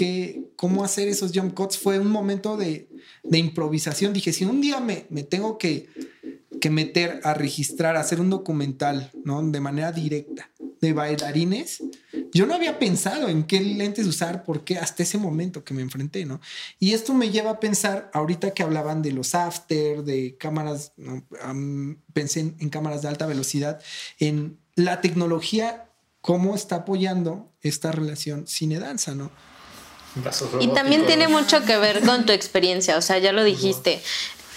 [0.00, 1.76] Qué, cómo hacer esos jump cuts.
[1.76, 2.88] Fue un momento de,
[3.22, 4.14] de improvisación.
[4.14, 5.90] Dije, si un día me, me tengo que,
[6.58, 9.42] que, meter a registrar, a hacer un documental, ¿no?
[9.42, 10.48] De manera directa
[10.80, 11.82] de bailarines,
[12.32, 16.24] yo no había pensado en qué lentes usar porque hasta ese momento que me enfrenté,
[16.24, 16.40] ¿no?
[16.78, 20.94] Y esto me lleva a pensar, ahorita que hablaban de los after, de cámaras,
[22.14, 23.82] pensé en, cámaras de alta velocidad,
[24.18, 25.90] en la tecnología,
[26.22, 29.30] cómo está apoyando esta relación cine-danza, ¿no?
[30.60, 34.02] Y también tiene mucho que ver con tu experiencia, o sea, ya lo dijiste.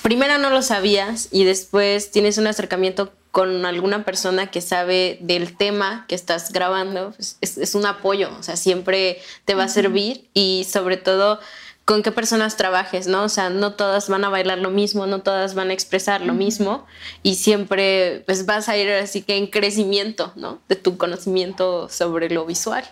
[0.02, 5.58] Primero no lo sabías y después tienes un acercamiento con alguna persona que sabe del
[5.58, 10.30] tema que estás grabando, pues, es, un apoyo, o sea, siempre te va a servir
[10.36, 11.40] y sobre todo
[11.84, 13.24] con qué personas trabajes, ¿no?
[13.24, 16.34] O sea, no todas van a bailar lo mismo, no todas van a expresar lo
[16.34, 16.86] mismo
[17.24, 20.62] y siempre pues vas a ir así que en crecimiento, ¿no?
[20.70, 22.86] De tu conocimiento sobre lo visual.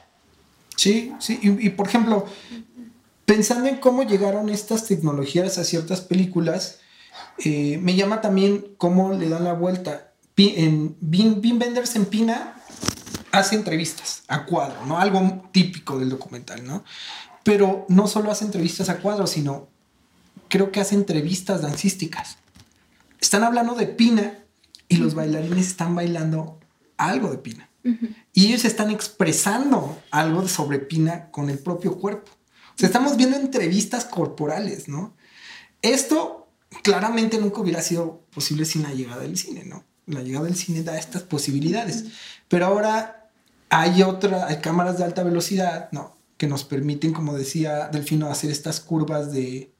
[0.82, 2.26] Sí, sí, y, por ejemplo,
[3.28, 6.80] pensando en cómo llegaron estas tecnologías a ciertas películas,
[7.46, 12.56] eh, me llama también cómo le dan la vuelta Bean, Benders en Pina
[13.32, 14.98] hace entrevistas a cuadro, ¿no?
[14.98, 16.84] Algo típico del documental, ¿no?
[17.44, 19.68] Pero no solo hace entrevistas a cuadro, sino
[20.48, 22.40] creo que hace entrevistas dancísticas.
[23.20, 24.40] Están hablando de Pina
[24.88, 26.58] y los bailarines están bailando
[26.98, 27.71] algo de Pina.
[28.34, 32.32] Y ellos están expresando algo sobre Pina con el propio cuerpo.
[32.76, 35.16] O sea, estamos viendo entrevistas corporales, ¿no?
[35.82, 36.48] esto
[36.84, 39.84] claramente nunca hubiera sido posible sin la llegada del cine, ¿no?
[40.06, 42.06] La llegada del cine da estas posibilidades.
[42.48, 43.30] Pero ahora
[43.70, 46.16] hay otra, hay cámaras de alta velocidad, ¿no?
[46.38, 49.71] Que nos permiten, como decía Delfino, hacer estas curvas de,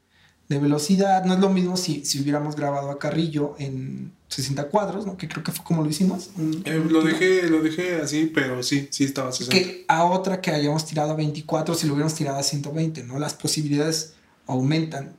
[0.52, 1.24] de velocidad.
[1.26, 5.18] No es lo mismo si, si hubiéramos grabado a Carrillo en 60 cuadros, ¿no?
[5.18, 6.30] Que creo que fue como lo hicimos.
[6.38, 9.56] un- Eh, lo, dejé, lo dejé así, pero sí, sí estaba a 60.
[9.58, 13.18] que a otra que hayamos tirado a 24 si lo hubiéramos tirado a 120, ¿no?
[13.18, 14.14] Las posibilidades
[14.46, 15.14] aumentan.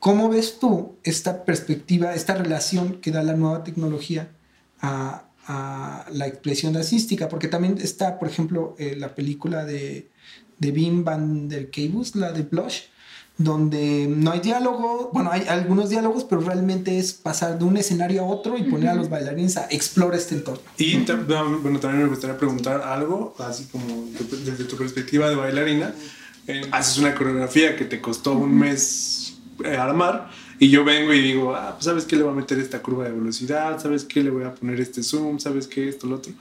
[0.00, 4.30] ¿Cómo ves tú esta perspectiva, esta relación que da la nueva tecnología
[4.80, 7.28] a, a la expresión dancística?
[7.28, 10.10] Porque también está, por ejemplo, eh, la película de,
[10.58, 12.80] de Wim van der Keibus, la de Blush,
[13.38, 18.22] donde no hay diálogo, bueno, hay algunos diálogos, pero realmente es pasar de un escenario
[18.22, 20.60] a otro y poner a los bailarines a explorar este entorno.
[20.78, 20.96] Y
[21.62, 25.92] bueno, también me gustaría preguntar algo, así como de- desde tu perspectiva de bailarina.
[26.46, 30.28] Eh, haces una coreografía que te costó un mes eh, armar
[30.58, 33.04] y yo vengo y digo, ah, pues sabes qué le voy a meter esta curva
[33.04, 36.32] de velocidad, sabes qué le voy a poner este zoom, sabes qué esto, lo otro.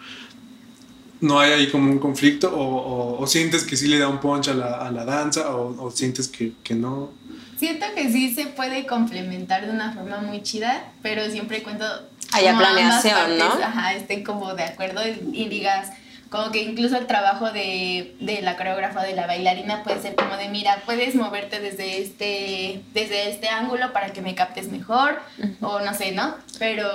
[1.22, 4.20] ¿No hay ahí como un conflicto o, o- o sientes que sí le da un
[4.20, 7.12] punch a la, a la danza o, o sientes que, que no?
[7.58, 11.86] Siento que sí se puede complementar de una forma muy chida, pero siempre y cuando
[12.34, 13.54] Haya planeación, ¿no?
[13.64, 15.92] Ajá, estén como de acuerdo y, y digas,
[16.32, 20.38] como que incluso el trabajo de, de la coreógrafa, de la bailarina, puede ser como
[20.38, 25.20] de, mira, puedes moverte desde este, desde este ángulo para que me captes mejor,
[25.60, 26.34] o no sé, ¿no?
[26.58, 26.88] Pero,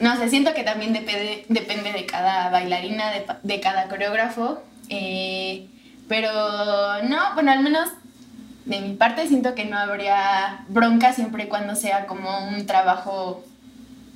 [0.00, 5.66] no sé, siento que también depende, depende de cada bailarina, de, de cada coreógrafo, eh,
[6.08, 6.32] pero
[7.04, 7.88] no, bueno, al menos
[8.64, 13.44] de mi parte siento que no habría bronca siempre y cuando sea como un trabajo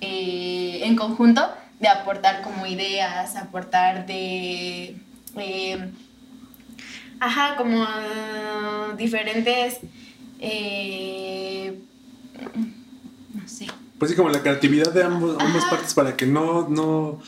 [0.00, 1.46] eh, en conjunto
[1.80, 4.96] de aportar como ideas, aportar de...
[5.36, 5.90] eh,
[7.20, 7.86] ajá, como
[8.96, 9.80] diferentes...
[10.40, 11.78] eh.
[13.98, 17.20] Pues sí, como la creatividad de ambos, ambas partes para que no, no,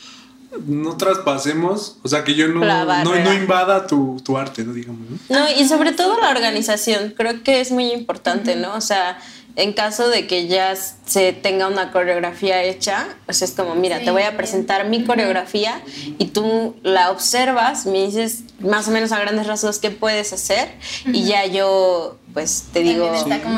[0.65, 4.73] no traspasemos, o sea, que yo no, no, no invada tu, tu arte, ¿no?
[4.73, 5.39] Digamos, ¿no?
[5.39, 8.75] No, y sobre todo la organización, creo que es muy importante, ¿no?
[8.75, 9.17] O sea,
[9.57, 14.05] en caso de que ya se tenga una coreografía hecha, pues es como, mira, Sí,
[14.05, 14.37] te voy a bien.
[14.37, 15.81] presentar mi coreografía
[16.19, 20.69] y tú la observas, me dices más o menos a grandes rasgos qué puedes hacer
[21.11, 23.11] y ya yo, pues te digo,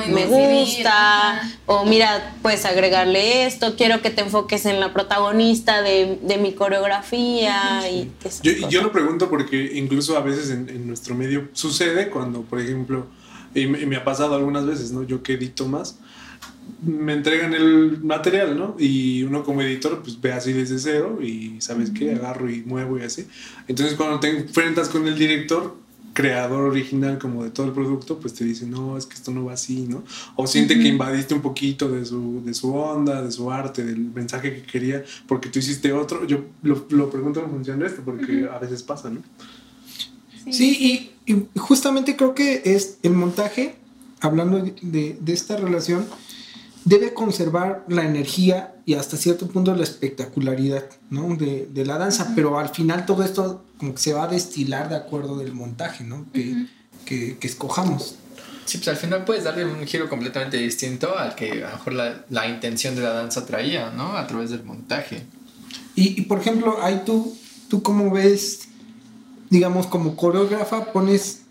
[0.08, 6.18] me gusta, o mira, puedes agregarle esto, quiero que te enfoques en la protagonista de,
[6.22, 11.50] de mi coreografía y yo lo pregunto porque incluso a veces en, en nuestro medio
[11.54, 13.08] sucede cuando, por ejemplo,
[13.54, 15.04] y me, y me ha pasado algunas veces, ¿no?
[15.04, 15.98] Yo que edito más,
[16.82, 18.76] me entregan el material, ¿no?
[18.80, 22.98] Y uno como editor, pues ve así desde cero y sabes qué, agarro y muevo
[22.98, 23.28] y así.
[23.68, 25.76] Entonces cuando te enfrentas con el director,
[26.14, 29.46] creador original como de todo el producto, pues te dice, no, es que esto no
[29.46, 30.04] va así, ¿no?
[30.36, 34.00] O siente que invadiste un poquito de su, de su onda, de su arte, del
[34.00, 36.26] mensaje que quería, porque tú hiciste otro.
[36.26, 39.22] Yo lo, lo pregunto en función de esto, porque a veces pasa, ¿no?
[40.52, 43.76] Sí, y, y justamente creo que es el montaje,
[44.20, 46.06] hablando de, de- esta relación,
[46.86, 51.36] debe conservar la energía y hasta cierto punto la espectacularidad ¿no?
[51.36, 54.90] de, de la danza, pero al final todo esto como que se va a destilar
[54.90, 56.26] de acuerdo del montaje ¿no?
[56.34, 56.66] que,
[57.06, 58.16] que, que escojamos.
[58.66, 61.94] Sí, pues al final puedes darle un giro completamente distinto al que a lo mejor
[61.94, 64.16] la, la intención de la danza traía, ¿no?
[64.16, 65.24] A través del montaje.
[65.96, 67.36] Y, y, por ejemplo, ahí tú,
[67.68, 68.69] tú cómo ves,
[69.50, 71.42] digamos, como coreógrafa, pones,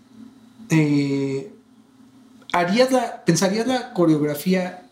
[0.69, 1.51] eh,
[2.53, 4.83] harías la, pensarías la coreografía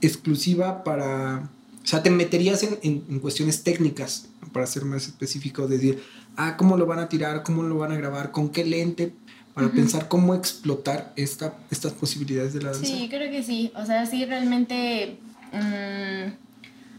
[0.00, 1.48] exclusiva para,
[1.82, 6.02] o sea, te meterías en, en- en cuestiones técnicas, para ser más específico, decir,
[6.36, 9.12] ah, cómo lo van a tirar, cómo lo van a grabar, con qué lente,
[9.54, 12.86] para pensar cómo explotar esta, estas posibilidades de la danza.
[12.86, 13.72] Sí, creo que sí.
[13.74, 15.18] O sea, sí, realmente
[15.52, 16.47] mm,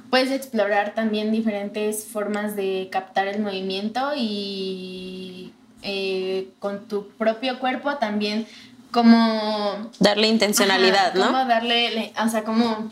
[0.10, 5.54] puedes explorar también diferentes formas de captar el movimiento y
[5.84, 8.46] eh, con tu propio cuerpo también
[8.92, 9.92] como...
[10.00, 11.48] Darle intencionalidad, Ajá, ¿no?
[11.48, 12.90] Darle, le- o sea, cómo,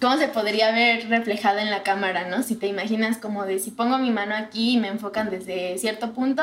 [0.00, 2.42] cómo se podría ver reflejada en la cámara, ¿no?
[2.42, 6.12] Si te imaginas como de si pongo mi mano aquí y me enfocan desde cierto
[6.12, 6.42] punto,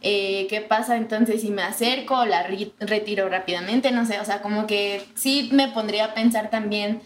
[0.00, 2.46] eh, ¿qué pasa entonces si me acerco o la
[2.80, 3.90] retiro rápidamente?
[3.90, 7.02] No sé, o sea, como que sí me pondría a pensar también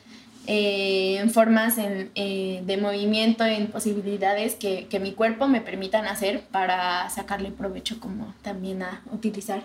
[0.47, 6.07] eh, en formas en, eh, de movimiento, en posibilidades que, que mi cuerpo me permitan
[6.07, 9.62] hacer para sacarle provecho como también a utilizar.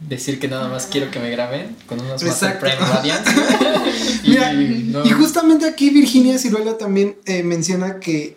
[0.00, 2.66] Decir que nada más quiero que me graben con unos Master Exacto.
[2.66, 3.26] Prime Radiant.
[4.24, 8.36] y, Mira, no- y justamente aquí Virginia Ciruela también eh, menciona que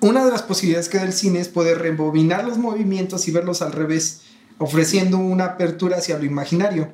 [0.00, 3.62] una de las posibilidades que da el cine es poder rebobinar los movimientos y verlos
[3.62, 4.22] al revés,
[4.58, 6.92] ofreciendo una apertura hacia lo imaginario.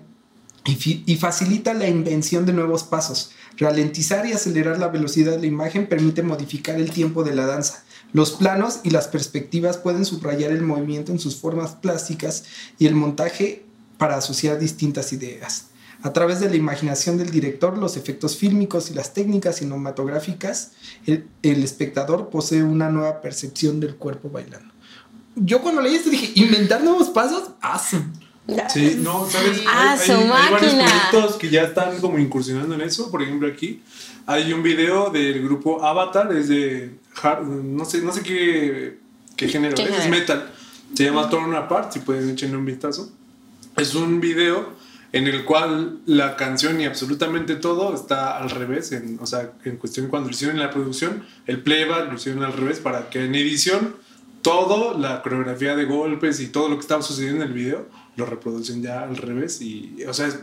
[0.65, 3.31] y, y facilita la invención de nuevos pasos.
[3.57, 7.85] Ralentizar y acelerar la velocidad de la imagen permite modificar el tiempo de la danza.
[8.13, 12.45] Los planos y las perspectivas pueden subrayar el movimiento en sus formas plásticas
[12.79, 13.65] y el montaje
[13.99, 15.67] para asociar distintas ideas.
[16.03, 20.73] A través de la imaginación del director, los efectos fílmicos y las técnicas cinematográficas,
[21.07, 24.73] el, espectador posee una nueva percepción del cuerpo bailando.
[25.35, 28.05] Yo cuando leí esto dije, inventar nuevos pasos, awesome.
[28.69, 29.63] Sí, no, ¿sabes?
[29.67, 31.09] Ah, hay, su hay- hay varios máquina.
[31.11, 33.11] proyectos que ya están como incursionando en eso.
[33.11, 33.83] Por ejemplo, aquí
[34.27, 36.93] hay un video del grupo Avatar, es de
[37.23, 38.99] hard- no sé, no sé qué,
[39.37, 40.51] qué género ¿Qué es, es metal.
[40.95, 43.11] Se llama Torn Apart, si pueden echarle un vistazo.
[43.77, 44.75] Es un video
[45.13, 49.77] en el cual la canción y absolutamente todo está al revés, en, o sea, en
[49.77, 53.25] cuestión cuando lo hicieron en la producción, el playback lo hicieron al revés para que
[53.25, 53.97] en edición
[54.43, 58.27] todo, la coreografía de golpes y todo lo que estaba sucediendo en el video, lo
[58.27, 60.39] reproducen ya al revés y, o sea, es,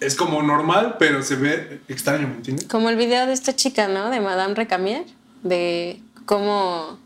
[0.00, 2.66] es como normal, pero se ve extraño, ¿me entiendes?
[2.68, 4.10] Como el video de esta chica, ¿no?
[4.10, 5.04] De Madame Recamier,
[5.42, 6.98] de cómo,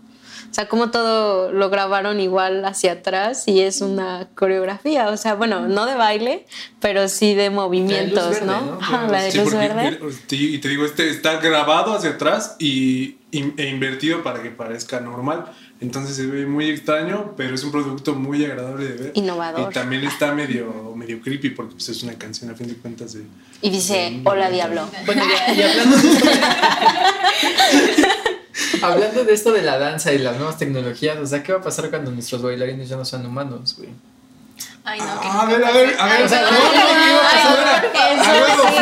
[0.50, 5.34] o sea, cómo todo lo grabaron igual hacia atrás y es una coreografía, o sea,
[5.34, 6.46] bueno, no de baile,
[6.80, 8.78] pero sí de movimientos, verde, ¿no?
[8.80, 9.06] ¿no?
[9.08, 10.00] La de Sí, luz porque- verde.
[10.30, 14.98] Y te digo, este está grabado hacia atrás y, in- e invertido para que parezca
[15.00, 15.46] normal.
[15.80, 19.12] Entonces se ve muy extraño, pero es un producto muy agradable de ver.
[19.14, 19.70] Innovador.
[19.70, 23.14] Y también está medio, medio creepy porque pues, es una canción a fin de cuentas
[23.14, 23.22] de...
[23.62, 24.86] Y dice, hola diablo.
[25.06, 26.40] Bueno, y, y hablando de esto de-
[28.82, 31.62] hablando de esto de la danza y las nuevas tecnologías, o sea, ¿qué va a
[31.62, 33.88] pasar cuando nuestros bailarines ya no sean humanos, güey?
[34.84, 36.24] Ay, no, que A ver, a ver, a ver.
[36.24, 36.56] O sea, ¿qué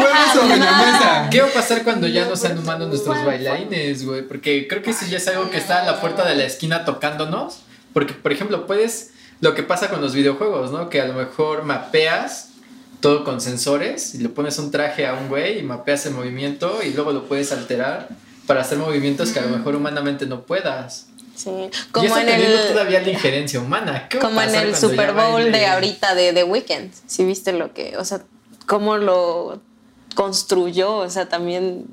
[0.00, 1.30] va.
[1.30, 4.22] ¿Qué va a pasar cuando ya no sean humanos nuestros bailarines, güey?
[4.22, 6.84] Porque creo que eso ya es algo que está a la puerta de la esquina
[6.84, 7.60] tocándonos.
[7.92, 9.10] Porque, por ejemplo, puedes.
[9.40, 10.88] Lo que pasa con los videojuegos, ¿no?
[10.88, 12.48] Que a lo mejor mapeas
[13.00, 16.80] todo con sensores y le pones un traje a un güey y mapeas el movimiento
[16.84, 18.08] y luego lo puedes alterar
[18.46, 21.07] para hacer movimientos que a lo mejor humanamente no puedas.
[21.38, 21.50] Sí.
[21.50, 24.08] y Como eso en el todavía la injerencia humana.
[24.08, 26.90] ¿Qué va a como en el Super Bowl de ahorita de The Weeknd.
[27.06, 28.22] Si viste lo que, o sea,
[28.66, 29.60] cómo lo
[30.16, 31.86] construyó, o sea, también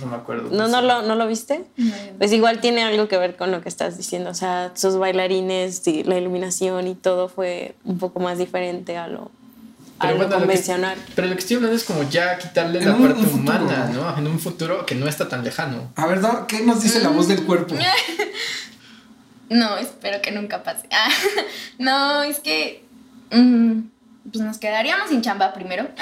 [0.00, 0.50] No me acuerdo.
[0.52, 1.64] ¿No, no, lo, ¿No lo viste?
[2.18, 4.30] Pues igual tiene algo que ver con lo que estás diciendo.
[4.30, 9.06] O sea, sus bailarines y la iluminación y todo fue un poco más diferente a
[9.08, 9.30] lo,
[9.98, 10.98] a Pero lo bueno, lo que- convencional.
[11.14, 13.42] pero lo que estoy hablando es como ya quitarle En la un- parte un futuro.
[13.58, 14.18] humana, ¿no?
[14.18, 15.90] En un futuro que no está tan lejano.
[15.96, 17.74] A ver, ¿qué nos dice la voz del cuerpo?
[19.48, 20.88] No, espero que nunca pase.
[20.90, 21.08] Ah,
[21.78, 22.84] no, es que
[23.30, 23.80] mm,
[24.32, 25.88] pues nos quedaríamos sin chamba primero.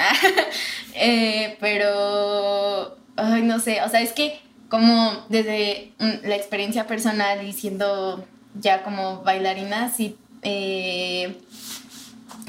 [0.97, 4.39] Eh, pero, ay, no sé, o sea, es que
[4.69, 8.25] como desde la experiencia personal y siendo
[8.57, 11.37] ya como bailarina, sí, eh,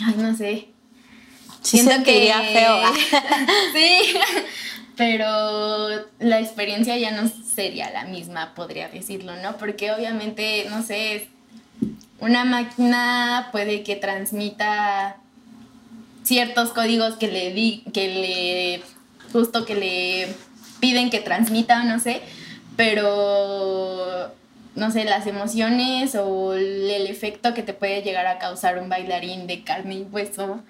[0.01, 0.69] ay, no sé.
[1.61, 2.77] Sí Siento que- feo.
[3.75, 4.17] sí,
[4.97, 5.89] pero
[6.19, 9.57] la experiencia ya no sería la misma, podría decirlo, ¿no?
[9.59, 11.29] Porque obviamente, no sé,
[12.21, 15.17] una máquina puede que transmita
[16.25, 18.83] ciertos códigos que le di, que le
[19.33, 20.29] justo que le
[20.81, 22.23] piden que transmita, no sé,
[22.77, 24.33] pero
[24.75, 29.47] no sé, las emociones o el efecto que te puede llegar a causar un bailarín
[29.47, 30.63] de carne y hueso,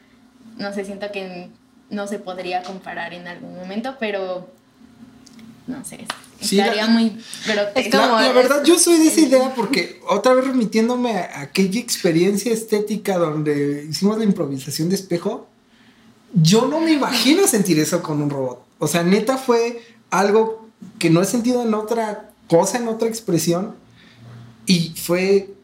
[0.59, 1.49] no sé, siento que
[1.91, 4.49] no se podría comparar en algún momento, pero
[5.67, 6.07] no sé,
[6.41, 7.17] Sí, la- estaría muy
[7.47, 7.73] grotesco.
[7.81, 11.41] Es como- La, la verdad, yo soy de esa idea porque otra vez remitiéndome a
[11.41, 15.47] aquella experiencia estética donde hicimos la improvisación de espejo,
[16.35, 18.63] yo no me imagino sentir eso con un robot.
[18.79, 19.81] O sea, neta fue
[20.11, 20.69] algo
[20.99, 23.75] que no he sentido en otra cosa, en otra expresión.
[24.67, 25.55] Y fue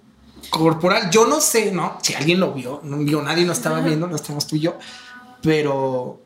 [0.48, 1.10] corporal.
[1.10, 1.98] Yo no sé, ¿no?
[2.02, 4.78] Si alguien lo vio, no vio, nadie lo estaba viendo, no estamos tú y yo.
[5.42, 6.20] Pero,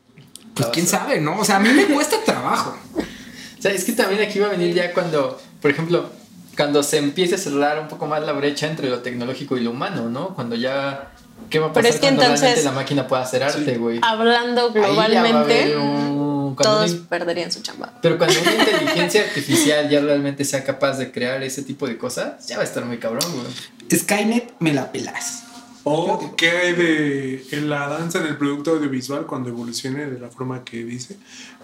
[0.53, 1.39] pues quién sabe, ¿no?
[1.39, 2.77] O sea, a mí me cuesta trabajo.
[2.95, 6.09] O sea, es que también aquí va a venir ya cuando, por ejemplo,
[6.55, 9.71] cuando se empiece a cerrar un poco más la brecha entre lo tecnológico y lo
[9.71, 10.35] humano, ¿no?
[10.35, 11.11] Cuando ya...
[11.51, 13.77] ¿Qué va a pasar Pero es que cuando entonces- realmente la máquina pueda hacer arte,
[13.77, 13.99] güey?
[14.03, 17.93] Hablando va a globalmente, un- todos una- perderían su chamba.
[18.01, 22.47] Pero cuando una inteligencia artificial ya realmente sea capaz de crear ese tipo de cosas,
[22.47, 23.99] ya va a estar muy cabrón, güey.
[23.99, 25.43] Skynet, me la pelas.
[25.89, 30.27] O qué hay de en la danza en el producto audiovisual cuando evolucione de la
[30.29, 31.15] forma que dice.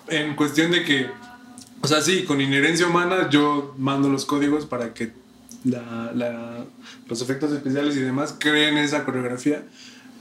[0.08, 1.08] En cuestión de que,
[1.82, 5.12] o sea, sí, con inherencia humana yo mando los códigos para que
[5.66, 6.66] la- la-
[7.10, 9.64] los efectos especiales y demás creen esa coreografía.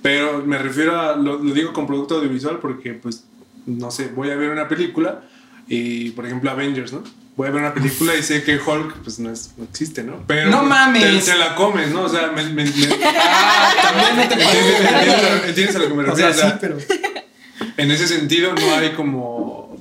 [0.03, 3.24] Pero me refiero a, lo, lo digo con producto audiovisual porque, pues,
[3.66, 5.22] no sé, voy a ver una película
[5.68, 7.05] y, por ejemplo, Avengers, ¿no?
[7.34, 10.22] Voy a ver una película y sé que Hulk, pues, no, es- no existe, ¿no?
[10.26, 11.24] Pero ¡No mames!
[11.24, 12.02] Te, te la comes, ¿no?
[12.02, 12.42] O sea, me...
[12.44, 12.70] me- me-
[13.16, 16.34] ah, también no te ¿Entiendes, entiendes a lo que me O refiero?
[16.34, 16.76] sea, sí, pero.
[17.78, 19.71] en ese sentido no hay como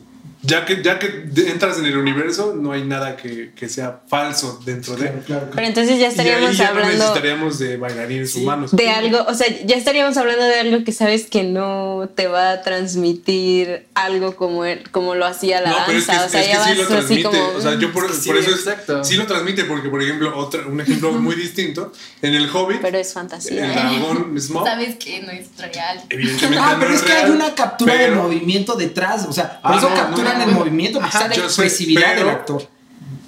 [0.43, 4.59] ya que, ya que entras en el universo, no hay nada que, que sea falso
[4.65, 5.09] dentro de.
[5.09, 6.91] Pero entonces ya estaríamos y ahí ya hablando.
[6.91, 8.71] No necesitaríamos de bailarines humanos.
[8.75, 12.51] De algo, o sea, ya estaríamos hablando de algo que sabes que no te va
[12.51, 16.25] a transmitir algo como, el, como lo hacía la no, pero es que, danza.
[16.27, 17.23] o sea, es ya que sí vas lo así transmite.
[17.23, 17.57] como.
[17.57, 19.03] O sea, yo por, Es que sí, por eso es- exacto.
[19.03, 22.97] sí lo transmite, porque, por ejemplo, otro, un ejemplo muy distinto, en el Hobbit, Pero
[22.97, 23.65] es el fantasía.
[23.67, 23.71] ¿eh?
[23.73, 26.01] dragón Smaug, Sabes que no es real.
[26.09, 26.59] evidentemente.
[26.63, 29.25] Ah, no pero es que hay real, una captura de pero- movimiento detrás.
[29.27, 29.95] O sea, por Ah, eso no,
[30.37, 30.59] no, el no.
[30.59, 32.67] movimiento, la expresividad pero- del actor.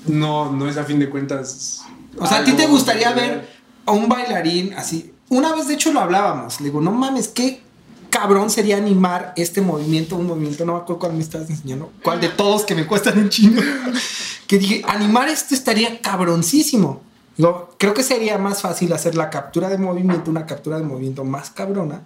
[0.05, 1.81] No, no es a fin de cuentas.
[2.17, 3.49] O sea, ¿a ti te gustaría ver
[3.85, 5.13] a un bailarín así?
[5.29, 6.59] Una vez, de hecho, lo hablábamos.
[6.59, 7.61] Le digo, no mames, qué
[8.09, 12.21] cabrón sería animar este movimiento, un movimiento, no me acuerdo cuál me estabas enseñando, cuál
[12.21, 13.61] de todos que me cuestan un chingo.
[14.47, 17.01] que dije, animar esto estaría cabroncísimo.
[17.35, 21.23] Digo, creo que sería más fácil hacer la captura de movimiento, una captura de movimiento
[21.23, 22.03] más cabrona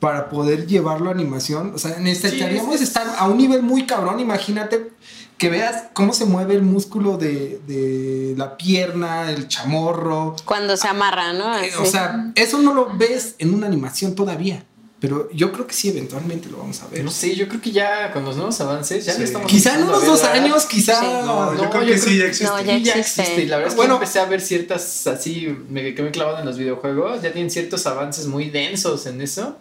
[0.00, 1.72] para poder llevarlo a animación.
[1.74, 4.18] O sea, necesitaríamos Sí, es- estar a un nivel muy cabrón.
[4.18, 4.90] Imagínate
[5.36, 10.36] que veas cómo se mueve el músculo de, de la pierna, el chamorro.
[10.44, 11.54] Cuando se amarra, ¿no?
[11.58, 11.82] Eh, Así.
[11.82, 14.64] O sea, eso no lo ves en una animación todavía.
[15.00, 17.02] Pero yo creo que sí, eventualmente lo vamos a ver.
[17.02, 19.20] No sé, yo creo que ya con los nuevos avances ya Sí.
[19.20, 21.00] le estamos Quizá en unos dos años, quizá.
[21.00, 21.06] Sí.
[21.24, 22.44] No, yo No, creo yo que sí creo- ya existe.
[22.52, 23.20] No, ya Sí, ya existe.
[23.22, 23.42] existe.
[23.42, 23.94] Y la verdad es Bueno.
[23.94, 27.50] que yo empecé a ver ciertas así, me quedé clavado en los videojuegos, ya tienen
[27.50, 29.56] ciertos avances muy densos en eso.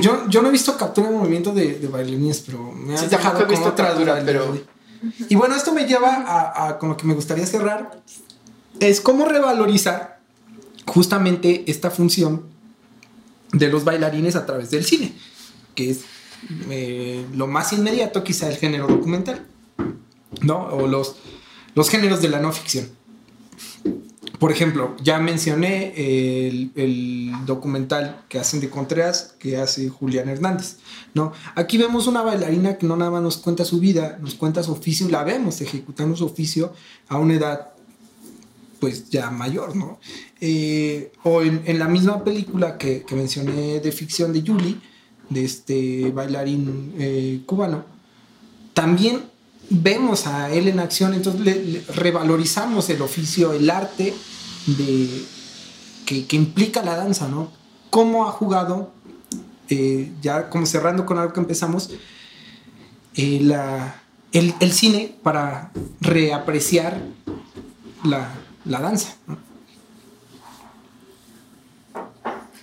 [0.00, 3.06] Yo, yo no he visto captura de movimiento de, de bailarines, pero me has Sí,
[3.08, 4.56] dejado con visto otra duda, pero-.
[5.28, 8.02] Y bueno, esto me lleva a, a con lo que me gustaría cerrar.
[8.80, 10.20] Es cómo revalorizar
[10.86, 12.44] justamente esta función
[13.52, 15.14] de los bailarines a través del cine,
[15.74, 16.00] que es
[16.70, 19.46] eh, lo más inmediato quizá el género documental,
[20.42, 20.66] ¿no?
[20.68, 21.16] O los,
[21.74, 22.88] los géneros de la no ficción.
[24.38, 30.76] Por ejemplo, ya mencioné el, documental que hacen de Contreras, que hace Julián Hernández,
[31.14, 31.32] ¿no?
[31.54, 34.72] Aquí vemos una bailarina que no nada más nos cuenta su vida, nos cuenta su
[34.72, 36.72] oficio la vemos ejecutando su oficio
[37.08, 37.70] a una edad
[38.80, 39.98] pues ya mayor, ¿no?
[40.40, 44.76] Eh, o en, la misma película que, que mencioné de ficción de Julie,
[45.30, 47.84] de este bailarín eh, cubano,
[48.72, 49.22] también
[49.70, 54.14] vemos a él en acción, entonces le- le revalorizamos el oficio, el arte
[54.66, 55.24] de,
[56.06, 57.50] que, que implica la danza, ¿no?
[57.90, 58.92] Cómo ha jugado,
[59.68, 61.90] eh, ya como cerrando con algo que empezamos,
[63.14, 64.00] eh, la-
[64.32, 67.02] el, el cine para reapreciar
[68.04, 68.30] la,
[68.64, 69.14] la danza.
[69.26, 69.38] ¿no?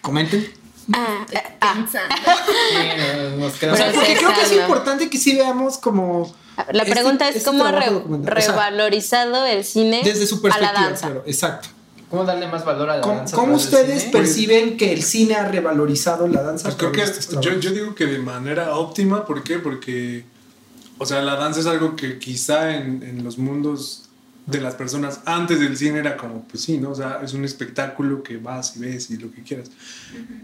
[0.01, 0.45] Comenten.
[0.93, 1.73] Ah, ah, ah.
[1.75, 2.15] Pensando.
[3.39, 6.31] Nos O quedamos sea, Pero porque creo que es importante que sí veamos como...
[6.71, 8.37] La este- pregunta es este cómo re- documental.
[8.37, 11.05] O sea, revalorizado el cine desde su a la perspectiva, danza.
[11.07, 11.69] claro, exacto.
[12.09, 13.35] ¿Cómo darle más valor a la ¿Cómo, danza?
[13.35, 14.11] cómo ustedes cine?
[14.11, 16.63] perciben que el cine ha revalorizado la danza?
[16.69, 17.03] Pues a creo que
[17.41, 19.57] yo, yo digo que de manera óptima, ¿por qué?
[19.59, 20.23] Porque,
[20.97, 24.03] o sea, la danza es algo que quizá en, en los mundos
[24.45, 26.91] de las personas antes del cine era como, pues sí, ¿no?
[26.91, 29.71] O sea, es un espectáculo que vas y ves y lo que quieras.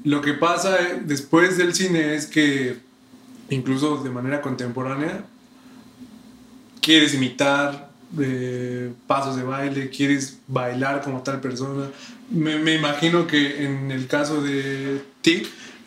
[0.03, 2.79] Lo que pasa eh, después del cine es que,
[3.51, 5.23] incluso de manera contemporánea,
[6.81, 11.87] quieres imitar eh, pasos de baile, quieres bailar como tal persona.
[12.29, 15.43] Me, me imagino que en el caso de ti,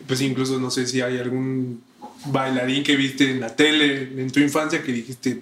[0.07, 1.81] pues incluso no sé si hay algún
[2.27, 5.41] bailarín que viste en la tele en tu infancia que dijiste,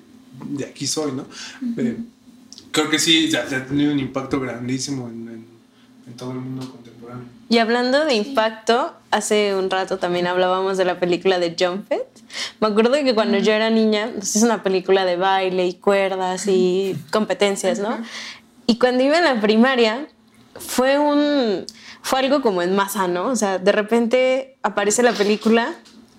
[0.50, 1.26] de aquí soy, ¿no?
[1.78, 1.98] Eh,
[2.72, 5.46] creo que sí, ya, ya ha tenido un impacto grandísimo en, en-
[6.08, 6.93] en todo el mundo contemporáneo.
[7.54, 12.24] Y hablando de impacto, hace un rato también hablábamos de la película de Jump It.
[12.60, 16.48] Me acuerdo que cuando yo era niña, pues es una película de baile y cuerdas
[16.48, 17.96] y competencias, ¿no?
[18.66, 20.08] Y cuando iba en la primaria,
[20.56, 21.68] fue un
[22.02, 23.28] fue algo como en masa, ¿no?
[23.28, 25.76] O sea, de repente aparece la película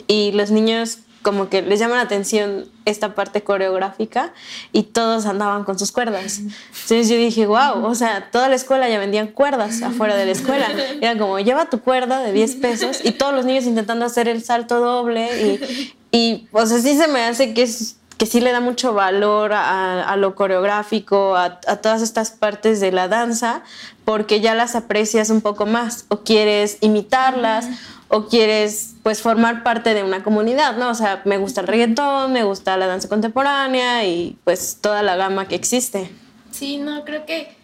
[0.07, 4.33] y los niños como que les llama la atención esta parte coreográfica
[4.73, 6.39] y todos andaban con sus cuerdas.
[6.39, 10.33] Entonces yo dije, wow, o sea, toda la escuela ya vendían cuerdas afuera de la
[10.33, 10.69] escuela.
[11.01, 14.45] Era como, lleva tu cuerda de 10 pesos y todos los niños intentando hacer el
[14.45, 18.53] salto doble y, y o sea, sí se me hace que es que sí le
[18.53, 23.63] da mucho valor a, a lo coreográfico, a, a todas estas partes de la danza,
[24.05, 27.67] porque ya las aprecias un poco más o quieres imitarlas
[28.09, 30.91] o quieres pues formar parte de una comunidad, ¿no?
[30.91, 35.17] O sea, me gusta el reggaetón, me gusta la danza contemporánea y pues toda la
[35.17, 36.11] gama que existe.
[36.51, 37.57] Sí, no, creo que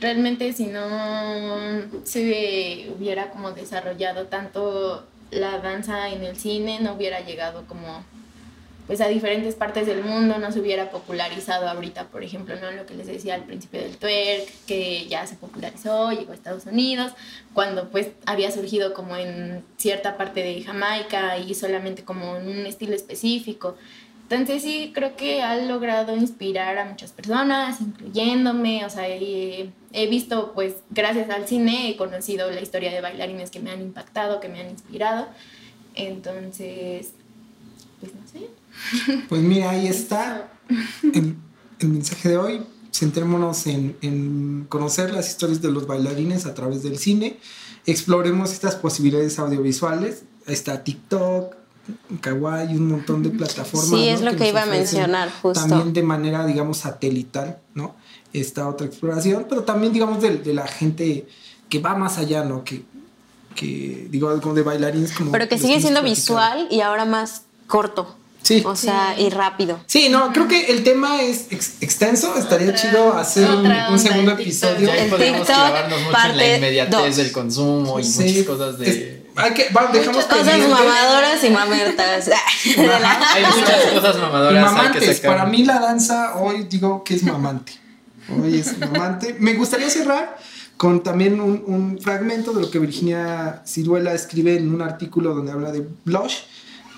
[0.00, 0.86] realmente si no
[2.04, 8.02] se hubiera como desarrollado tanto la danza en el cine, no hubiera llegado como
[8.88, 12.70] pues a diferentes partes del mundo no se hubiera popularizado ahorita, por ejemplo, ¿no?
[12.70, 16.64] Lo que les decía al principio del twerk, que ya se popularizó, llegó a Estados
[16.64, 17.12] Unidos,
[17.52, 22.64] cuando pues había surgido como en cierta parte de Jamaica y solamente como en un
[22.64, 23.76] estilo específico.
[24.22, 30.06] Entonces sí, creo que ha logrado inspirar a muchas personas, incluyéndome, o sea, he, he
[30.06, 34.40] visto, pues, gracias al cine, he conocido la historia de bailarines que me han impactado,
[34.40, 35.28] que me han inspirado.
[35.94, 37.12] Entonces,
[38.00, 38.48] pues no sé.
[39.28, 40.52] Pues mira, ahí está
[41.02, 41.36] el,
[41.78, 42.62] el mensaje de hoy.
[42.92, 47.38] Centrémonos en, en, conocer las historias de los bailarines a través del cine.
[47.86, 50.24] Exploremos estas posibilidades audiovisuales.
[50.46, 51.54] Ahí está TikTok,
[52.20, 53.90] Kawaii, un montón de plataformas.
[53.90, 54.26] Sí, es ¿no?
[54.26, 55.60] lo que, que iba a mencionar justo.
[55.66, 57.94] También de manera, digamos, satelital, ¿no?
[58.32, 61.28] Esta otra exploración, pero también, digamos, de, de la gente
[61.68, 62.64] que va más allá, ¿no?
[62.64, 62.84] Que,
[63.54, 65.12] que digo, como de bailarines.
[65.12, 68.17] Como pero que sigue siendo visual y ahora más corto.
[68.42, 68.62] Sí.
[68.64, 69.24] O sea, Sí.
[69.24, 69.78] y rápido.
[69.86, 72.34] Sí, no, creo que el tema es ex- extenso.
[72.38, 74.90] Estaría Otra- chido hacer un, segundo episodio.
[74.92, 77.16] El podemos TikTok, clavarnos mucho en la inmediatez dos.
[77.16, 78.88] del consumo y Sí, muchas cosas de.
[78.90, 80.68] es- hay que, va, dejamos Muchas cosas pendiente.
[80.74, 82.28] mamadoras y mamertas.
[82.64, 85.36] Hay muchas cosas Y mamadoras hay que mamantes, sacar.
[85.36, 87.72] para mí la danza hoy digo que es mamante.
[88.30, 89.36] Hoy es mamante.
[89.38, 90.36] Me gustaría cerrar
[90.76, 95.52] con también un, un fragmento de lo que Virginia Ciruela escribe en un artículo donde
[95.52, 96.34] habla de blush.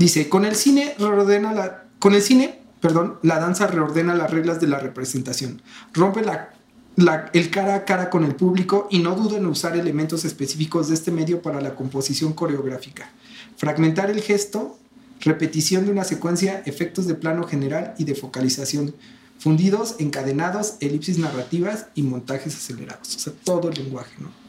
[0.00, 4.58] Dice, con el cine reordena la, con el cine, perdón, la danza reordena las reglas
[4.58, 5.60] de la representación,
[5.92, 6.54] rompe la,
[7.34, 10.94] el cara a cara con el público y no duda en usar elementos específicos de
[10.94, 13.10] este medio para la composición coreográfica.
[13.58, 14.78] Fragmentar el gesto,
[15.20, 18.94] repetición de una secuencia, efectos de plano general y de focalización,
[19.38, 23.16] fundidos, encadenados, elipsis narrativas y montajes acelerados.
[23.16, 24.39] O sea, todo el lenguaje, ¿no?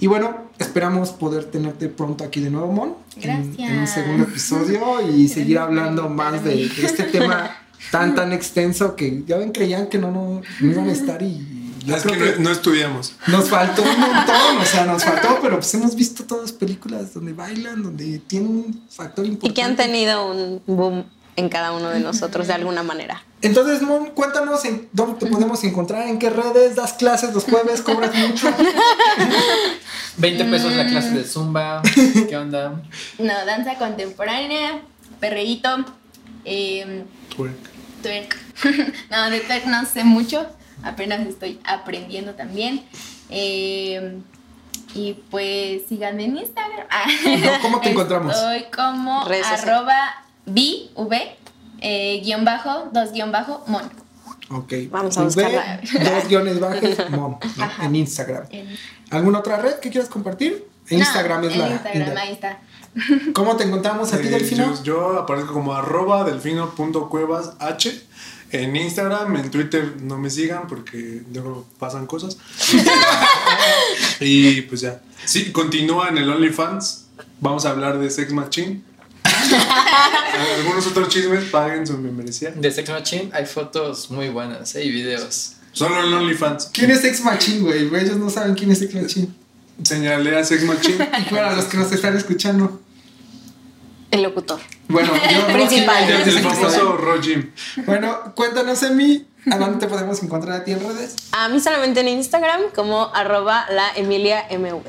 [0.00, 2.94] Y bueno, esperamos poder tenerte pronto aquí de nuevo, Mon.
[3.16, 7.56] En, en un segundo episodio y seguir hablando más de, este tema
[7.90, 11.72] tan, tan extenso que ya ven, creían que no, no, no iban a estar y
[11.84, 13.14] yo Es creo que que no, estudiamos.
[13.28, 17.32] nos faltó un montón, o sea, nos faltó, pero pues hemos visto todas películas donde
[17.32, 19.54] bailan, donde tienen un factor Y importante.
[19.54, 21.04] que han tenido un boom
[21.36, 23.22] en cada uno de nosotros de alguna manera.
[23.40, 27.82] Entonces, Mon, cuéntanos en dónde te podemos encontrar, en qué redes, das clases los jueves,
[27.82, 28.52] cobras mucho.
[30.16, 30.88] 20 pesos la Mm.
[30.88, 31.82] clase de Zumba.
[32.28, 32.82] ¿Qué onda?
[33.18, 34.80] No, danza contemporánea,
[35.20, 35.68] perreíto,
[36.44, 37.04] eh,
[37.36, 37.54] Twerk.
[38.02, 38.36] twerk.
[39.10, 40.44] no, de twerk no sé mucho,
[40.82, 42.82] apenas estoy aprendiendo también.
[43.30, 44.18] Eh,
[44.94, 46.86] y pues síganme en Instagram.
[46.90, 48.34] Ah, No, ¿cómo te encontramos?
[48.34, 50.24] Estoy como arroba
[51.80, 53.82] eh, guion bajo, dos guion bajo, mon.
[54.50, 54.72] Ok.
[54.90, 55.80] Vamos a V, buscarla.
[55.82, 56.80] Dos guiones bajos,
[57.10, 57.84] Mon, ¿no?
[57.84, 58.44] en Instagram.
[58.50, 58.68] En-
[59.10, 60.66] ¿Alguna otra red que quieras compartir?
[60.88, 61.68] En No, Instagram es en la.
[61.68, 62.58] Instagram, la- ahí está.
[63.34, 64.74] ¿Cómo te encontramos a ti, Eh, Delfino?
[64.76, 68.02] yo, yo aparezco como arroba delfino.cuevas h.
[68.50, 72.38] En Instagram, en Twitter no me sigan porque luego pasan cosas.
[74.20, 75.00] y pues ya.
[75.24, 77.06] Sí, continúa en el OnlyFans.
[77.40, 78.82] Vamos a hablar de Sex Machine.
[80.58, 82.50] Algunos otros chismes paguen su membresía.
[82.54, 84.84] De Sex Machine hay fotos muy buenas ¿eh?
[84.84, 85.52] y videos.
[85.72, 86.70] Solo en OnlyFans.
[86.72, 87.84] ¿Quién es Ex Machine, güey?
[88.04, 89.28] Ellos no saben quién es Ex Machine.
[89.82, 91.08] Señalé a Sex Machine.
[91.30, 92.80] Y para los que nos están escuchando.
[94.10, 94.58] El locutor.
[94.88, 96.08] Bueno, yo Principal.
[96.08, 97.50] yo- El yo- famoso Rojim.
[97.86, 101.14] Bueno, cuéntanos, Emi, ¿a dónde te podemos encontrar a ti en redes?
[101.32, 104.82] A mí solamente en Instagram como arroba la Emilia MV.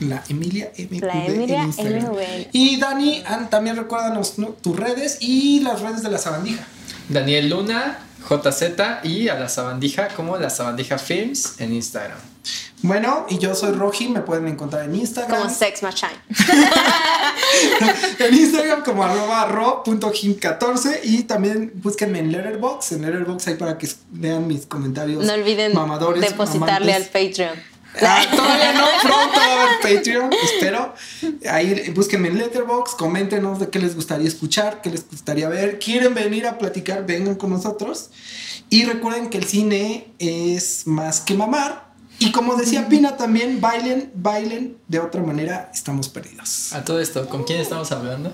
[0.00, 2.04] La Emilia MV La Emilia en Instagram.
[2.12, 2.20] MV.
[2.52, 4.48] Y Dani, an- también recuérdanos ¿no?
[4.48, 6.66] tus redes y las redes de la sabandija.
[7.08, 7.98] Daniel Luna,
[8.28, 12.18] JZ y a la sabandija como la sabandija Films en Instagram.
[12.82, 15.40] Bueno, y yo soy Roji, me pueden encontrar en Instagram.
[15.42, 16.12] Como Sex Machine.
[18.18, 22.92] en Instagram como arroba ro.him14 y también búsquenme en Letterboxd.
[22.94, 26.94] En Letterboxd hay para que vean mis comentarios No olviden mamadores, depositarle mamantes.
[26.96, 27.75] al Patreon.
[28.02, 30.94] Ah, todavía no, pronto va a haber Patreon, espero.
[31.48, 35.78] Ahí búsquenme en Letterboxd, coméntenos de qué les gustaría escuchar, qué les gustaría ver.
[35.78, 37.06] ¿Quieren venir a platicar?
[37.06, 38.10] Vengan con nosotros.
[38.68, 41.86] Y recuerden que el cine es más que mamar.
[42.18, 44.76] Y como decía Pina también, bailen, bailen.
[44.88, 46.72] De otra manera, estamos perdidos.
[46.72, 48.32] A todo esto, ¿con quién estamos hablando?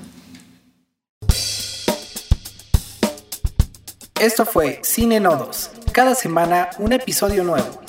[4.21, 5.71] Esto fue Cine Nodos.
[5.91, 7.82] Cada semana un episodio nuevo.